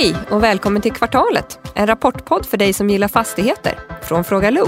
Hej 0.00 0.16
och 0.30 0.42
välkommen 0.42 0.82
till 0.82 0.92
Kvartalet, 0.92 1.58
en 1.74 1.86
rapportpodd 1.86 2.46
för 2.46 2.56
dig 2.56 2.72
som 2.72 2.90
gillar 2.90 3.08
fastigheter 3.08 3.78
från 4.02 4.24
Fråga 4.24 4.50
Lo. 4.50 4.66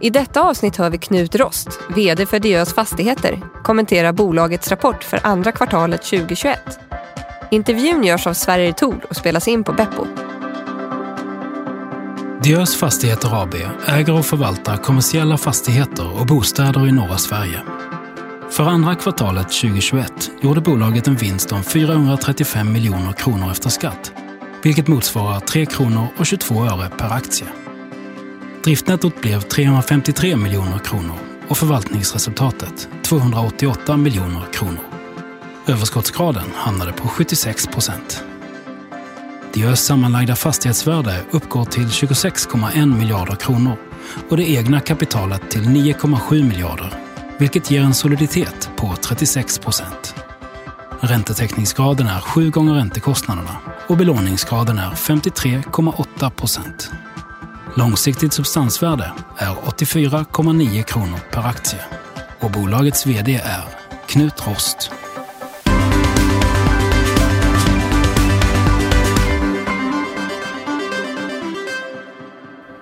I 0.00 0.10
detta 0.10 0.42
avsnitt 0.42 0.76
hör 0.76 0.90
vi 0.90 0.98
Knut 0.98 1.34
Rost, 1.34 1.68
VD 1.94 2.26
för 2.26 2.38
Diös 2.38 2.74
Fastigheter, 2.74 3.40
kommentera 3.64 4.12
bolagets 4.12 4.68
rapport 4.68 5.04
för 5.04 5.20
andra 5.22 5.52
kvartalet 5.52 6.02
2021. 6.02 6.58
Intervjun 7.50 8.04
görs 8.04 8.26
av 8.26 8.34
Sverige 8.34 8.72
Tor 8.72 9.06
och 9.08 9.16
spelas 9.16 9.48
in 9.48 9.64
på 9.64 9.72
Beppo. 9.72 10.06
Diös 12.42 12.76
Fastigheter 12.76 13.42
AB 13.42 13.54
äger 13.86 14.18
och 14.18 14.26
förvaltar 14.26 14.76
kommersiella 14.76 15.38
fastigheter 15.38 16.20
och 16.20 16.26
bostäder 16.26 16.88
i 16.88 16.92
norra 16.92 17.18
Sverige. 17.18 17.62
För 18.50 18.64
andra 18.64 18.94
kvartalet 18.94 19.48
2021 19.48 20.30
gjorde 20.40 20.60
bolaget 20.60 21.06
en 21.06 21.16
vinst 21.16 21.52
om 21.52 21.62
435 21.62 22.72
miljoner 22.72 23.12
kronor 23.12 23.50
efter 23.50 23.70
skatt, 23.70 24.12
vilket 24.62 24.88
motsvarar 24.88 25.40
3 25.40 25.66
kronor 25.66 26.06
och 26.16 26.26
22 26.26 26.64
öre 26.64 26.88
per 26.88 27.12
aktie. 27.12 27.46
Driftnettot 28.64 29.20
blev 29.20 29.40
353 29.40 30.36
miljoner 30.36 30.78
kronor 30.78 31.16
och 31.48 31.58
förvaltningsresultatet 31.58 32.88
288 33.02 33.96
miljoner 33.96 34.52
kronor. 34.52 34.84
Överskottsgraden 35.66 36.50
hamnade 36.54 36.92
på 36.92 37.08
76 37.08 37.66
procent. 37.66 38.24
Diös 39.54 39.84
sammanlagda 39.84 40.36
fastighetsvärde 40.36 41.24
uppgår 41.30 41.64
till 41.64 41.86
26,1 41.86 42.98
miljarder 42.98 43.34
kronor 43.34 43.76
och 44.28 44.36
det 44.36 44.50
egna 44.50 44.80
kapitalet 44.80 45.50
till 45.50 45.62
9,7 45.62 46.48
miljarder, 46.48 46.94
vilket 47.38 47.70
ger 47.70 47.82
en 47.82 47.94
soliditet 47.94 48.70
på 48.76 48.94
36 48.96 49.58
procent. 49.58 50.14
Räntetäckningsgraden 51.00 52.06
är 52.06 52.20
sju 52.20 52.50
gånger 52.50 52.74
räntekostnaderna 52.74 53.56
och 53.92 53.98
belåningsgraden 53.98 54.78
är 54.78 54.90
53,8 54.90 56.30
procent. 56.30 56.90
Långsiktigt 57.76 58.32
substansvärde 58.32 59.12
är 59.36 59.54
84,9 59.54 60.82
kronor 60.82 61.18
per 61.30 61.46
aktie 61.46 61.78
och 62.40 62.50
bolagets 62.50 63.06
VD 63.06 63.34
är 63.34 63.64
Knut 64.06 64.46
Rost. 64.46 64.90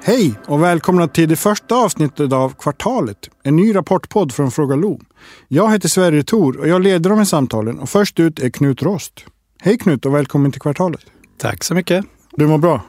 Hej 0.03 0.35
och 0.47 0.63
välkomna 0.63 1.09
till 1.09 1.29
det 1.29 1.37
första 1.37 1.75
avsnittet 1.75 2.33
av 2.33 2.55
Kvartalet. 2.59 3.31
En 3.43 3.57
ny 3.57 3.75
rapportpodd 3.75 4.33
från 4.33 4.51
Fråga 4.51 4.77
Lo. 4.77 5.01
Jag 5.49 5.73
heter 5.73 5.89
Sverre 5.89 6.23
Thor 6.23 6.57
och 6.57 6.69
jag 6.69 6.83
leder 6.83 7.11
de 7.11 7.19
här 7.19 7.25
samtalen 7.25 7.79
och 7.79 7.89
först 7.89 8.21
ut 8.21 8.39
är 8.39 8.51
Knut 8.51 8.83
Rost. 8.83 9.25
Hej 9.63 9.79
Knut 9.79 10.07
och 10.07 10.15
välkommen 10.15 10.53
till 10.53 10.61
Kvartalet. 10.61 11.01
Tack 11.39 11.65
så 11.65 11.75
mycket. 11.75 12.05
Du 12.33 12.47
mår 12.47 12.59
bra? 12.59 12.83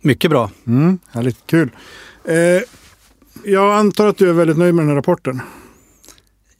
Mycket 0.00 0.30
bra. 0.30 0.50
Mm, 0.66 0.98
härligt, 1.12 1.46
kul. 1.46 1.70
Eh, 2.24 2.34
jag 3.44 3.74
antar 3.74 4.06
att 4.06 4.18
du 4.18 4.28
är 4.28 4.32
väldigt 4.32 4.58
nöjd 4.58 4.74
med 4.74 4.82
den 4.82 4.88
här 4.88 4.96
rapporten? 4.96 5.40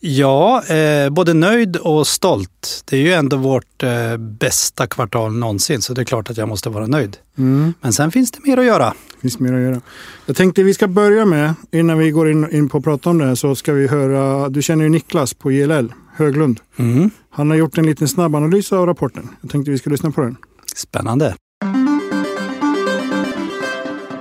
Ja, 0.01 0.63
eh, 0.65 1.11
både 1.11 1.35
nöjd 1.35 1.77
och 1.77 2.07
stolt. 2.07 2.85
Det 2.91 2.97
är 2.97 3.01
ju 3.01 3.13
ändå 3.13 3.37
vårt 3.37 3.83
eh, 3.83 4.17
bästa 4.17 4.87
kvartal 4.87 5.33
någonsin, 5.33 5.83
så 5.83 5.95
det 5.95 6.01
är 6.01 6.05
klart 6.05 6.31
att 6.31 6.37
jag 6.37 6.49
måste 6.49 6.69
vara 6.69 6.87
nöjd. 6.87 7.17
Mm. 7.39 7.75
Men 7.81 7.93
sen 7.93 8.11
finns 8.11 8.31
det 8.31 8.39
mer 8.45 8.57
att 8.57 8.65
göra. 8.65 8.95
Det 9.15 9.21
finns 9.21 9.39
mer 9.39 9.53
att 9.53 9.61
göra. 9.61 9.81
Jag 10.27 10.37
tänkte 10.37 10.63
vi 10.63 10.75
ska 10.75 10.89
börja 10.89 11.25
med, 11.25 11.55
innan 11.71 11.99
vi 11.99 12.11
går 12.11 12.31
in, 12.31 12.51
in 12.51 12.69
på 12.69 12.79
att 12.79 12.85
prata 12.85 13.11
om 13.11 13.19
det 13.19 13.25
här, 13.25 13.35
så 13.35 13.55
ska 13.55 13.73
vi 13.73 13.89
höra, 13.89 14.49
du 14.49 14.63
känner 14.63 14.85
ju 14.85 14.91
Niklas 14.91 15.35
på 15.35 15.53
JLL, 15.53 15.93
Höglund. 16.21 16.61
Mm. 16.79 17.11
Han 17.31 17.51
har 17.51 17.57
gjort 17.57 17.79
en 17.79 17.87
liten 17.87 18.09
snabbanalys 18.09 18.73
av 18.73 18.87
rapporten. 18.87 19.29
Jag 19.43 19.51
tänkte 19.51 19.71
vi 19.71 19.79
ska 19.79 19.91
lyssna 19.91 20.11
på 20.11 20.21
den. 20.21 20.37
Spännande. 20.77 21.35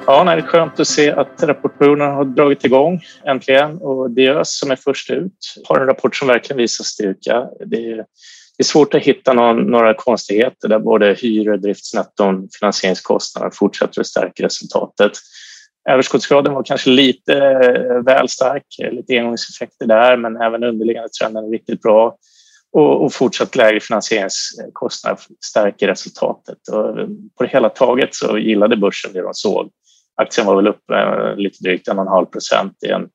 Ja, 0.06 0.24
nej, 0.24 0.36
det 0.36 0.42
är 0.42 0.48
skönt 0.48 0.80
att 0.80 0.88
se 0.88 1.12
att 1.12 1.44
rapportperioden 1.44 2.12
har 2.12 2.26
dragit 2.26 2.66
igång 2.66 3.02
äntligen 3.26 3.78
och 3.78 4.12
Diös 4.12 4.59
som 4.59 4.72
är 4.72 4.76
först 4.76 5.09
ut 5.09 5.56
har 5.68 5.80
en 5.80 5.86
rapport 5.86 6.16
som 6.16 6.28
verkligen 6.28 6.58
visar 6.58 6.84
styrka. 6.84 7.46
Det 7.66 7.92
är, 7.92 7.96
det 8.58 8.62
är 8.62 8.64
svårt 8.64 8.94
att 8.94 9.02
hitta 9.02 9.34
någon, 9.34 9.72
några 9.72 9.94
konstigheter 9.94 10.68
där 10.68 10.80
både 10.80 11.14
hyror, 11.14 11.58
driftsnetton, 11.58 12.48
finansieringskostnader 12.59 13.52
fortsätter 13.54 14.02
att 14.02 14.08
stärka 14.08 14.44
resultatet. 14.44 15.12
Överskottsgraden 15.90 16.54
var 16.54 16.64
kanske 16.64 16.90
lite 16.90 17.34
eh, 17.36 18.04
väl 18.06 18.30
stark, 18.30 18.64
eh, 18.84 18.92
lite 18.92 19.18
engångseffekter 19.18 19.86
där, 19.86 20.18
men 20.18 20.42
även 20.42 20.64
underliggande 20.64 21.10
trenden 21.10 21.46
är 21.46 21.50
riktigt 21.50 21.82
bra 21.82 22.18
och, 22.72 23.06
och 23.06 23.14
fortsatt 23.14 23.56
lägre 23.56 23.80
finansieringskostnader 23.80 25.20
stärker 25.46 25.88
resultatet. 25.88 26.58
Och 26.72 27.00
eh, 27.00 27.08
på 27.38 27.44
det 27.44 27.50
hela 27.50 27.70
taget 27.70 28.16
så 28.16 28.38
gillade 28.38 28.78
börsen 28.78 29.14
det 29.14 29.22
de 29.22 29.34
såg. 29.34 29.70
Aktien 30.22 30.48
var 30.48 30.56
väl 30.56 30.68
upp 30.68 30.90
eh, 30.92 31.36
lite 31.36 31.64
drygt 31.64 31.88
en 31.88 32.00
och 32.00 32.06
en 32.06 32.12
halv 32.12 32.26
procent 32.26 32.74
i 32.88 32.90
en, 32.90 33.08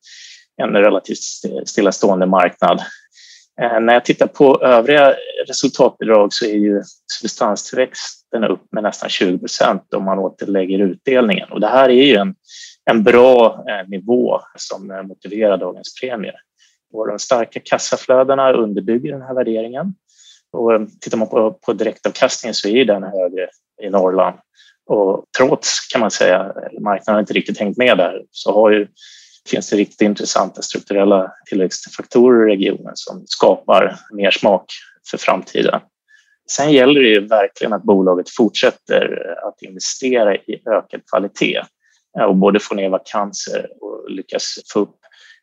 en 0.62 0.72
relativt 0.72 1.18
stillastående 1.66 2.26
marknad. 2.26 2.80
Eh, 3.60 3.80
när 3.80 3.94
jag 3.94 4.04
tittar 4.04 4.26
på 4.26 4.62
övriga 4.62 5.14
resultatbidrag 5.48 6.32
så 6.32 6.44
är 6.44 6.54
ju 6.54 6.82
substanstillväxten 7.20 8.44
upp 8.44 8.72
med 8.72 8.82
nästan 8.82 9.08
20 9.08 9.38
procent 9.38 9.94
om 9.94 10.04
man 10.04 10.18
återlägger 10.18 10.78
utdelningen. 10.78 11.52
Och 11.52 11.60
det 11.60 11.66
här 11.66 11.88
är 11.88 12.04
ju 12.04 12.16
en, 12.16 12.34
en 12.90 13.02
bra 13.02 13.64
eh, 13.68 13.88
nivå 13.88 14.40
som 14.58 14.90
eh, 14.90 15.02
motiverar 15.02 15.56
dagens 15.56 15.94
premie. 16.00 16.34
Och 16.92 17.08
de 17.08 17.18
starka 17.18 17.60
kassaflödena 17.64 18.52
underbygger 18.52 19.12
den 19.12 19.22
här 19.22 19.34
värderingen. 19.34 19.94
Och 20.52 20.70
tittar 21.00 21.18
man 21.18 21.28
på, 21.28 21.52
på 21.52 21.72
direktavkastningen 21.72 22.54
så 22.54 22.68
är 22.68 22.84
den 22.84 23.02
högre 23.02 23.48
i 23.82 23.90
Norrland 23.90 24.36
och 24.86 25.24
trots, 25.38 25.80
kan 25.92 26.00
man 26.00 26.10
säga, 26.10 26.52
marknaden 26.80 27.20
inte 27.20 27.32
riktigt 27.32 27.58
hängt 27.58 27.76
med 27.76 27.98
där, 27.98 28.22
så 28.30 28.52
har 28.52 28.70
ju, 28.70 28.88
finns 29.50 29.70
det 29.70 29.76
riktigt 29.76 30.00
intressanta 30.00 30.62
strukturella 30.62 31.32
tillväxtfaktorer 31.46 32.48
i 32.48 32.52
regionen 32.52 32.92
som 32.94 33.22
skapar 33.26 33.96
mer 34.12 34.30
smak 34.30 34.64
för 35.10 35.18
framtiden. 35.18 35.80
Sen 36.50 36.72
gäller 36.72 37.00
det 37.00 37.08
ju 37.08 37.26
verkligen 37.26 37.72
att 37.72 37.82
bolaget 37.82 38.30
fortsätter 38.30 39.34
att 39.48 39.62
investera 39.62 40.36
i 40.36 40.62
ökad 40.66 41.00
kvalitet 41.10 41.62
eh, 42.18 42.24
och 42.24 42.36
både 42.36 42.60
få 42.60 42.74
ner 42.74 42.88
vakanser 42.88 43.68
och 43.80 44.10
lyckas 44.10 44.58
få 44.72 44.80
upp 44.80 44.96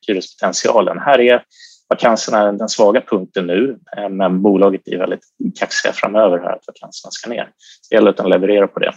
hyrespotentialen. 0.08 1.00
Här 1.00 1.20
är 1.20 1.44
vakanserna 1.90 2.52
den 2.52 2.70
svaga 2.70 3.02
punkten 3.02 3.48
nu, 3.48 3.80
eh, 3.98 4.10
men 4.10 4.42
bolaget 4.42 4.88
är 4.88 4.98
väldigt 4.98 5.24
kaxiga 5.60 5.94
framöver 5.94 6.38
här 6.38 6.54
att 6.56 6.68
vakanserna 6.68 7.12
ska 7.12 7.30
ner. 7.30 7.50
Det 7.90 7.96
gäller 7.96 8.10
att 8.10 8.18
de 8.18 8.30
levererar 8.30 8.68
på 8.68 8.80
det. 8.80 8.94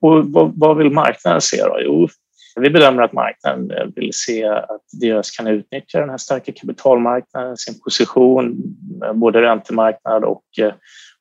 Och 0.00 0.26
vad, 0.26 0.52
vad 0.56 0.76
vill 0.76 0.90
marknaden 0.90 1.40
se 1.40 1.62
då? 1.62 1.76
Jo, 1.80 2.08
vi 2.56 2.70
bedömer 2.70 3.02
att 3.02 3.12
marknaden 3.12 3.92
vill 3.96 4.10
se 4.12 4.44
att 4.44 4.84
Diös 5.00 5.30
kan 5.30 5.46
utnyttja 5.46 6.00
den 6.00 6.10
här 6.10 6.18
starka 6.18 6.52
kapitalmarknaden, 6.52 7.56
sin 7.56 7.80
position, 7.80 8.62
eh, 9.04 9.12
både 9.12 9.42
räntemarknad 9.42 10.24
och, 10.24 10.44
eh, 10.58 10.72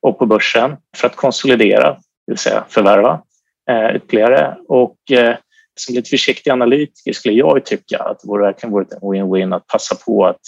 och 0.02 0.20
på 0.20 0.26
börsen 0.26 0.78
för 0.98 1.08
att 1.08 1.16
konsolidera, 1.16 1.90
det 1.92 2.32
vill 2.32 2.38
säga 2.38 2.66
förvärva 2.70 3.22
eh, 3.70 3.96
ytterligare. 3.96 4.58
Och 4.68 5.12
eh, 5.12 5.36
som 5.76 5.96
lite 5.96 6.10
försiktig 6.10 6.52
analytiker 6.52 7.14
skulle 7.14 7.36
jag 7.36 7.66
tycka 7.66 7.98
att 7.98 8.20
det 8.20 8.28
vore 8.28 8.44
verkligen 8.44 8.72
vore 8.72 8.86
en 8.92 9.00
win-win 9.00 9.56
att 9.56 9.68
passa 9.68 9.96
på 9.96 10.26
att, 10.26 10.42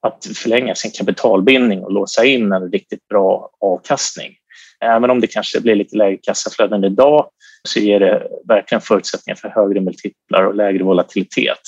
att 0.00 0.26
förlänga 0.36 0.74
sin 0.74 0.90
kapitalbindning 0.90 1.84
och 1.84 1.92
låsa 1.92 2.24
in 2.24 2.52
en 2.52 2.72
riktigt 2.72 3.08
bra 3.08 3.50
avkastning. 3.60 4.32
Även 4.80 5.10
om 5.10 5.20
det 5.20 5.26
kanske 5.26 5.60
blir 5.60 5.74
lite 5.74 5.96
lägre 5.96 6.16
kassaflöden 6.16 6.84
idag 6.84 7.28
så 7.68 7.80
ger 7.80 8.00
det 8.00 8.28
verkligen 8.48 8.80
förutsättningar 8.80 9.36
för 9.36 9.48
högre 9.48 9.80
multiplar 9.80 10.44
och 10.44 10.54
lägre 10.54 10.84
volatilitet. 10.84 11.60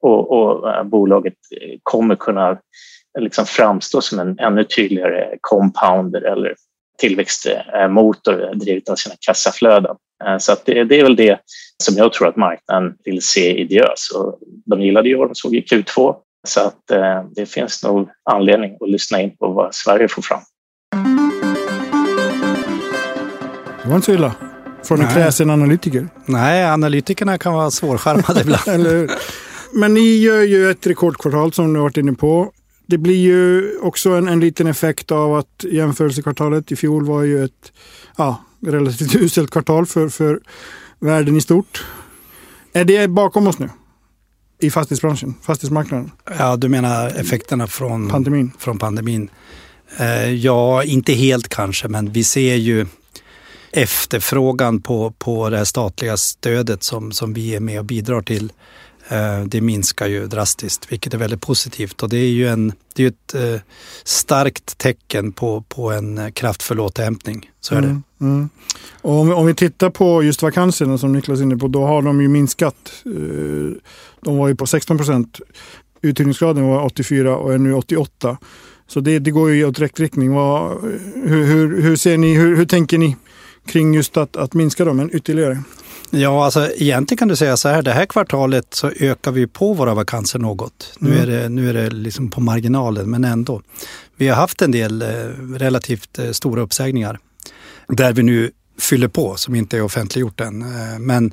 Och, 0.00 0.32
och 0.32 0.74
eh, 0.74 0.84
bolaget 0.84 1.34
kommer 1.82 2.16
kunna 2.16 2.58
liksom 3.18 3.46
framstå 3.46 4.00
som 4.00 4.18
en 4.18 4.38
ännu 4.38 4.64
tydligare 4.64 5.36
compounder 5.40 6.22
eller 6.22 6.54
tillväxtmotor 6.98 8.54
drivet 8.54 8.88
av 8.88 8.96
sina 8.96 9.14
kassaflöden. 9.26 9.96
Eh, 10.24 10.38
så 10.38 10.52
att 10.52 10.66
det, 10.66 10.84
det, 10.84 11.00
är 11.00 11.02
väl 11.02 11.16
det 11.16 11.40
som 11.82 11.94
jag 11.96 12.12
tror 12.12 12.28
att 12.28 12.36
marknaden 12.36 12.94
vill 13.04 13.22
se 13.22 13.60
i 13.60 13.64
Diös. 13.64 14.10
Och 14.14 14.38
de 14.66 14.82
gillade 14.82 15.08
ju 15.08 15.16
vad 15.16 15.28
de 15.28 15.34
såg 15.34 15.54
i 15.54 15.60
Q2 15.60 16.14
så 16.48 16.60
att 16.60 16.90
eh, 16.90 17.24
det 17.34 17.46
finns 17.46 17.84
nog 17.84 18.08
anledning 18.30 18.76
att 18.80 18.90
lyssna 18.90 19.20
in 19.20 19.36
på 19.36 19.48
vad 19.48 19.74
Sverige 19.74 20.08
får 20.08 20.22
fram. 20.22 20.40
Det 23.82 23.88
var 23.88 23.96
inte 23.96 24.06
så 24.06 24.12
illa. 24.12 24.53
Från 24.84 25.00
en 25.00 25.08
kräsen 25.08 25.50
analytiker. 25.50 26.08
Nej, 26.26 26.64
analytikerna 26.64 27.38
kan 27.38 27.54
vara 27.54 27.70
svårskärmade 27.70 28.40
ibland. 28.44 28.68
Eller 28.68 29.10
Men 29.72 29.94
ni 29.94 30.16
gör 30.16 30.42
ju 30.42 30.70
ett 30.70 30.86
rekordkvartal 30.86 31.52
som 31.52 31.72
du 31.72 31.80
varit 31.80 31.96
inne 31.96 32.12
på. 32.12 32.52
Det 32.86 32.98
blir 32.98 33.16
ju 33.16 33.78
också 33.78 34.10
en, 34.10 34.28
en 34.28 34.40
liten 34.40 34.66
effekt 34.66 35.12
av 35.12 35.34
att 35.34 35.64
jämförelsekvartalet 35.72 36.72
i 36.72 36.76
fjol 36.76 37.06
var 37.06 37.22
ju 37.22 37.44
ett 37.44 37.72
ja, 38.16 38.44
relativt 38.66 39.14
uselt 39.16 39.50
kvartal 39.50 39.86
för, 39.86 40.08
för 40.08 40.40
världen 40.98 41.36
i 41.36 41.40
stort. 41.40 41.84
Är 42.72 42.84
det 42.84 43.08
bakom 43.08 43.46
oss 43.46 43.58
nu? 43.58 43.70
I 44.60 44.70
fastighetsbranschen, 44.70 45.34
fastighetsmarknaden? 45.42 46.10
Ja, 46.38 46.56
du 46.56 46.68
menar 46.68 47.06
effekterna 47.06 47.66
från 47.66 48.10
pandemin? 48.10 48.52
Från 48.58 48.78
pandemin. 48.78 49.30
Eh, 49.96 50.30
ja, 50.30 50.84
inte 50.84 51.12
helt 51.12 51.48
kanske, 51.48 51.88
men 51.88 52.12
vi 52.12 52.24
ser 52.24 52.54
ju 52.54 52.86
efterfrågan 53.76 54.80
på, 54.80 55.10
på 55.18 55.50
det 55.50 55.56
här 55.56 55.64
statliga 55.64 56.16
stödet 56.16 56.82
som, 56.82 57.12
som 57.12 57.32
vi 57.32 57.54
är 57.54 57.60
med 57.60 57.78
och 57.78 57.84
bidrar 57.84 58.22
till, 58.22 58.52
eh, 59.08 59.40
det 59.46 59.60
minskar 59.60 60.06
ju 60.06 60.26
drastiskt, 60.26 60.92
vilket 60.92 61.14
är 61.14 61.18
väldigt 61.18 61.40
positivt. 61.40 62.02
Och 62.02 62.08
det 62.08 62.16
är 62.18 62.28
ju 62.28 62.48
en, 62.48 62.72
det 62.94 63.02
är 63.04 63.08
ett 63.08 63.34
eh, 63.34 63.60
starkt 64.04 64.78
tecken 64.78 65.32
på, 65.32 65.60
på 65.68 65.90
en 65.92 66.32
kraftfull 66.32 66.80
återhämtning. 66.80 67.50
Så 67.60 67.74
är 67.74 67.80
det. 67.80 67.86
Mm, 67.88 68.02
mm. 68.20 68.48
Och 69.02 69.12
om, 69.20 69.28
vi- 69.28 69.34
om 69.34 69.46
vi 69.46 69.54
tittar 69.54 69.90
på 69.90 70.22
just 70.22 70.42
vakanserna 70.42 70.98
som 70.98 71.12
Niklas 71.12 71.38
är 71.38 71.42
inne 71.42 71.56
på, 71.56 71.68
då 71.68 71.86
har 71.86 72.02
de 72.02 72.20
ju 72.20 72.28
minskat. 72.28 72.74
Eh, 73.06 73.12
de 74.20 74.36
var 74.38 74.48
ju 74.48 74.54
på 74.56 74.66
16 74.66 74.96
procent. 74.96 75.40
Uthyrningsgraden 76.02 76.64
var 76.66 76.84
84 76.84 77.36
och 77.36 77.54
är 77.54 77.58
nu 77.58 77.74
88. 77.74 78.36
Så 78.86 79.00
det, 79.00 79.18
det 79.18 79.30
går 79.30 79.50
ju 79.50 79.64
åt 79.64 79.78
rätt 79.78 80.00
riktning. 80.00 80.32
Vad, 80.32 80.82
hur, 81.14 81.44
hur, 81.44 81.82
hur 81.82 81.96
ser 81.96 82.16
ni, 82.18 82.34
hur, 82.34 82.56
hur 82.56 82.66
tänker 82.66 82.98
ni 82.98 83.16
kring 83.66 83.94
just 83.94 84.16
att, 84.16 84.36
att 84.36 84.54
minska 84.54 84.84
dem 84.84 85.10
ytterligare? 85.12 85.62
Ja, 86.10 86.44
alltså 86.44 86.70
egentligen 86.76 87.18
kan 87.18 87.28
du 87.28 87.36
säga 87.36 87.56
så 87.56 87.68
här, 87.68 87.82
det 87.82 87.92
här 87.92 88.06
kvartalet 88.06 88.66
så 88.74 88.90
ökar 89.00 89.32
vi 89.32 89.46
på 89.46 89.72
våra 89.72 89.94
vakanser 89.94 90.38
något. 90.38 90.92
Nu 90.98 91.08
Mm. 91.10 91.22
är 91.22 91.26
det, 91.26 91.48
nu 91.48 91.68
är 91.68 91.74
det 91.74 91.90
liksom 91.90 92.30
på 92.30 92.40
marginalen, 92.40 93.10
men 93.10 93.24
ändå. 93.24 93.62
Vi 94.16 94.28
har 94.28 94.36
haft 94.36 94.62
en 94.62 94.70
del 94.70 95.02
eh, 95.02 95.08
relativt 95.58 96.18
eh, 96.18 96.30
stora 96.30 96.62
uppsägningar 96.62 97.18
där 97.88 98.12
vi 98.12 98.22
nu 98.22 98.50
fyller 98.80 99.08
på, 99.08 99.36
som 99.36 99.54
inte 99.54 99.76
är 99.76 99.82
offentliggjort 99.82 100.40
än. 100.40 100.62
Eh, 100.62 100.98
men 100.98 101.32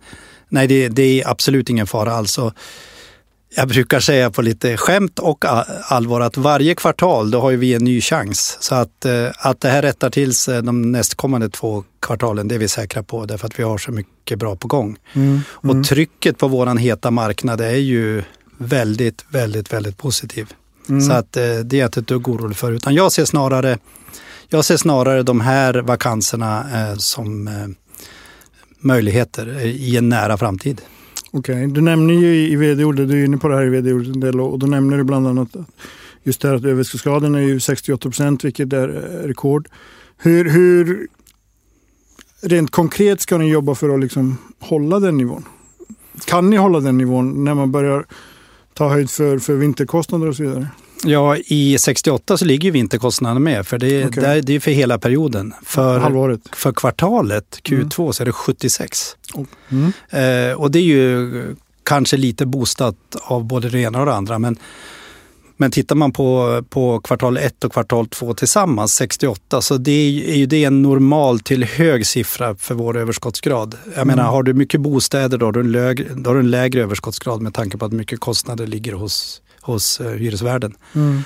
nej, 0.50 0.68
det, 0.68 0.88
det 0.90 1.22
är 1.22 1.28
absolut 1.30 1.70
ingen 1.70 1.88
fara 1.88 2.14
alls. 2.14 2.40
Jag 3.56 3.68
brukar 3.68 4.00
säga 4.00 4.32
på 4.32 4.42
lite 4.42 4.78
skämt 4.78 5.20
och 5.20 5.46
allvar 5.84 6.22
att 6.22 6.38
varje 6.38 6.76
kvartal 6.76 7.32
då 7.32 7.40
har 7.40 7.52
vi 7.52 7.74
en 7.74 7.84
ny 7.84 8.02
chans. 8.02 8.58
Så 8.60 8.76
att, 8.76 9.06
eh, 9.06 9.28
att 9.38 9.62
det 9.62 9.70
här 9.70 9.82
rättar 9.82 10.10
till 10.10 10.36
sig 10.36 10.62
de 10.62 10.92
nästkommande 10.92 11.50
två 11.50 11.84
kvartalen, 12.00 12.48
det 12.48 12.56
är 12.56 12.60
vi 12.60 12.68
säkra 12.68 13.04
på 13.04 13.26
därför 13.26 13.48
att 13.48 13.60
vi 13.60 13.64
har 13.64 13.78
så 13.78 13.92
mycket 13.92 14.40
bra 14.40 14.56
på 14.56 14.68
gång. 14.68 14.98
Och 15.50 15.84
trycket 15.84 16.38
på 16.38 16.48
våran 16.48 16.78
heta 16.78 17.12
marknad 17.12 17.62
är 17.62 17.76
ju 17.76 18.24
väldigt, 18.58 19.26
väldigt, 19.30 19.74
väldigt 19.74 19.98
positiv. 19.98 20.54
Så 21.08 21.14
att 21.14 21.38
eh, 21.38 21.44
det 21.44 21.76
är 21.76 21.80
jag 21.80 21.88
inte 21.88 22.00
ett 22.00 22.08
dugg 22.08 22.30
orolig 22.30 22.58
för. 22.58 22.72
Utan 22.72 22.94
jag 22.94 23.12
ser 23.12 23.26
snarare, 23.26 23.78
jag 24.50 24.66
ser 24.66 24.78
snarare 24.78 25.24
de 25.24 25.42
här 25.42 25.74
vakanserna 25.74 26.66
eh, 26.74 26.96
som 26.98 27.50
möjligheter 28.80 29.66
i 29.66 29.98
en 29.98 30.10
nära 30.10 30.38
framtid. 30.38 30.82
Okej, 31.34 31.68
du 31.68 31.82
nämner 31.82 32.14
ju 32.14 32.28
i- 32.36 32.52
i 32.52 32.56
vd-ordet, 32.56 33.10
du 33.10 33.22
är 33.22 33.26
inne 33.26 33.38
på 33.38 33.48
det 33.48 33.56
här 33.56 33.66
i 33.66 33.70
vd-ordet 33.70 34.08
en 34.16 34.20
del 34.20 34.40
och 34.40 34.60
då 34.60 34.68
nämner 34.68 34.98
du 34.98 35.04
bland 35.04 35.28
annat 35.28 35.56
att 35.56 35.68
just 36.24 36.42
det 36.42 36.48
här 36.48 36.56
att 36.56 36.66
överskottsgraden 36.66 37.36
är 37.36 37.40
ju 37.40 37.60
68 37.60 38.10
procent 38.10 38.44
vilket 38.46 38.74
är 38.74 38.88
rekord. 39.28 39.68
Hur, 40.18 40.50
hur 40.50 41.08
rent 42.42 42.72
konkret 42.72 43.22
ska 43.22 43.38
ni 43.38 43.50
jobba 43.52 43.76
för 43.76 43.90
att 43.90 44.00
liksom 44.00 44.38
hålla 44.60 45.00
den 45.00 45.18
nivån? 45.18 45.44
Kan 46.26 46.50
ni 46.50 46.58
hålla 46.58 46.80
den 46.80 46.98
nivån 46.98 47.44
när 47.44 47.54
man 47.54 47.72
börjar 47.72 48.06
ta 48.74 48.90
höjd 48.90 49.10
för, 49.10 49.40
för 49.40 49.56
vinterkostnader 49.56 50.28
och 50.28 50.36
så 50.36 50.44
vidare? 50.44 50.68
Ja, 51.04 51.38
i 51.38 51.78
68 51.80 52.38
så 52.38 52.46
ligger 52.46 52.66
ju 52.66 52.72
vinterkostnaderna 52.72 53.40
med 53.40 53.68
för 53.68 53.78
det, 53.78 54.02
är- 54.02 54.08
Okej. 54.08 54.24
där, 54.24 54.42
det 54.42 54.54
är 54.56 54.60
för 54.60 54.72
hela 54.72 54.98
perioden. 55.00 55.54
För, 55.64 56.00
Halvåret? 56.00 56.42
för 56.54 56.72
kvartalet, 56.72 57.60
Q2, 57.64 58.12
så 58.12 58.24
är 58.24 58.26
det 58.26 58.32
76. 58.32 59.16
Mm. 59.70 59.92
Eh, 60.10 60.56
och 60.58 60.72
det 60.72 60.80
är 60.80 60.84
ju 60.84 61.56
kanske 61.84 62.18
lite 62.18 62.46
boostat 62.46 62.96
av 63.22 63.44
både 63.46 63.70
det 63.70 63.80
ena 63.80 64.00
och 64.00 64.06
det 64.06 64.14
andra. 64.14 64.40
Men, 64.40 64.58
men 65.58 65.72
tittar 65.72 65.96
man 65.96 66.12
på, 66.12 66.62
på 66.70 67.00
kvartal 67.00 67.38
1 67.38 67.64
och 67.64 67.72
kvartal 67.74 68.08
2 68.08 68.34
tillsammans, 68.34 68.94
68, 68.96 69.62
så 69.62 69.78
det 69.78 69.92
är, 69.92 70.30
är 70.30 70.36
ju 70.36 70.46
det 70.46 70.64
en 70.64 70.82
normal 70.82 71.40
till 71.40 71.64
hög 71.64 72.06
siffra 72.06 72.56
för 72.56 72.76
vår 72.76 72.98
överskottsgrad. 72.98 73.78
Jag 73.96 74.08
menar, 74.08 74.24
har 74.24 74.44
du 74.44 74.54
mycket 74.54 74.82
bostäder 74.82 75.38
då 75.38 75.46
har 75.46 75.54
du, 75.54 75.60
en 75.60 75.72
lägre, 75.72 76.06
då 76.16 76.30
har 76.30 76.36
du 76.36 76.40
en 76.40 76.52
lägre 76.52 76.82
överskottsgrad 76.82 77.42
med 77.42 77.54
tanke 77.54 77.78
på 77.78 77.86
att 77.86 77.92
mycket 77.92 78.20
kostnader 78.20 78.68
ligger 78.68 78.94
hos, 78.94 79.42
hos 79.62 80.02
eh, 80.02 80.12
hyresvärden. 80.12 80.74
Mm. 80.96 81.24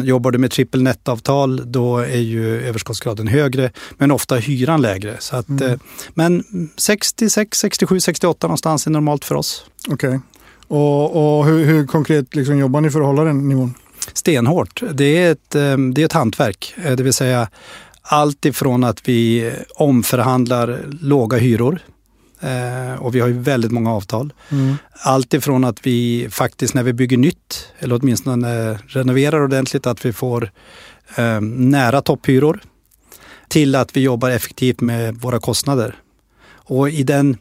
Um, 0.00 0.06
jobbar 0.06 0.30
du 0.30 0.38
med 0.38 0.50
triple 0.50 0.82
net-avtal 0.82 1.72
då 1.72 1.98
är 1.98 2.20
ju 2.20 2.68
överskottsgraden 2.68 3.28
högre 3.28 3.70
men 3.98 4.10
ofta 4.10 4.36
hyran 4.36 4.82
lägre. 4.82 5.16
Så 5.18 5.36
att, 5.36 5.60
eh, 5.60 5.74
men 6.14 6.44
66, 6.76 7.58
67, 7.58 8.00
68 8.00 8.46
någonstans 8.46 8.86
är 8.86 8.90
normalt 8.90 9.24
för 9.24 9.34
oss. 9.34 9.64
Okej. 9.88 10.20
Och, 10.68 11.38
och 11.38 11.46
hur, 11.46 11.64
hur 11.64 11.86
konkret 11.86 12.34
liksom 12.34 12.58
jobbar 12.58 12.80
ni 12.80 12.90
för 12.90 13.00
att 13.00 13.06
hålla 13.06 13.24
den 13.24 13.48
nivån? 13.48 13.74
Stenhårt. 14.12 14.82
Det 14.92 15.18
är 15.18 15.32
ett, 15.32 15.54
eh, 15.54 15.76
det 15.76 16.02
är 16.02 16.06
ett 16.06 16.12
hantverk. 16.12 16.74
Eh, 16.84 16.92
Det 16.92 17.02
vill 17.02 17.12
säga 17.12 17.48
allt 18.02 18.44
ifrån 18.44 18.84
att 18.84 19.08
vi 19.08 19.52
omförhandlar 19.74 20.80
låga 21.00 21.38
hyror 21.38 21.78
och 22.98 23.14
vi 23.14 23.20
har 23.20 23.28
ju 23.28 23.38
väldigt 23.38 23.72
många 23.72 23.92
avtal. 23.92 24.32
Mm. 24.50 24.76
Allt 24.92 25.34
ifrån 25.34 25.64
att 25.64 25.86
vi 25.86 26.28
faktiskt 26.30 26.74
när 26.74 26.82
vi 26.82 26.92
bygger 26.92 27.16
nytt, 27.16 27.68
eller 27.78 27.98
åtminstone 28.02 28.78
renoverar 28.86 29.42
ordentligt, 29.42 29.86
att 29.86 30.04
vi 30.04 30.12
får 30.12 30.50
eh, 31.16 31.40
nära 31.40 32.02
topphyror. 32.02 32.60
Till 33.48 33.74
att 33.74 33.96
vi 33.96 34.00
jobbar 34.00 34.30
effektivt 34.30 34.80
med 34.80 35.14
våra 35.14 35.40
kostnader. 35.40 35.96
Och 36.66 36.90
i 36.90 37.02
den 37.02 37.36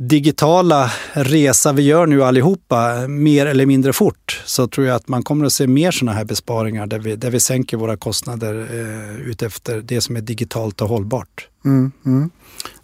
digitala 0.00 0.90
resa 1.12 1.72
vi 1.72 1.82
gör 1.82 2.06
nu 2.06 2.24
allihopa, 2.24 3.06
mer 3.08 3.46
eller 3.46 3.66
mindre 3.66 3.92
fort, 3.92 4.42
så 4.44 4.66
tror 4.66 4.86
jag 4.86 4.96
att 4.96 5.08
man 5.08 5.22
kommer 5.22 5.46
att 5.46 5.52
se 5.52 5.66
mer 5.66 5.90
sådana 5.90 6.18
här 6.18 6.24
besparingar 6.24 6.86
där 6.86 6.98
vi, 6.98 7.16
där 7.16 7.30
vi 7.30 7.40
sänker 7.40 7.76
våra 7.76 7.96
kostnader 7.96 8.68
eh, 8.70 9.20
utefter 9.20 9.80
det 9.80 10.00
som 10.00 10.16
är 10.16 10.20
digitalt 10.20 10.80
och 10.80 10.88
hållbart. 10.88 11.48
Mm, 11.64 11.92
mm. 12.06 12.30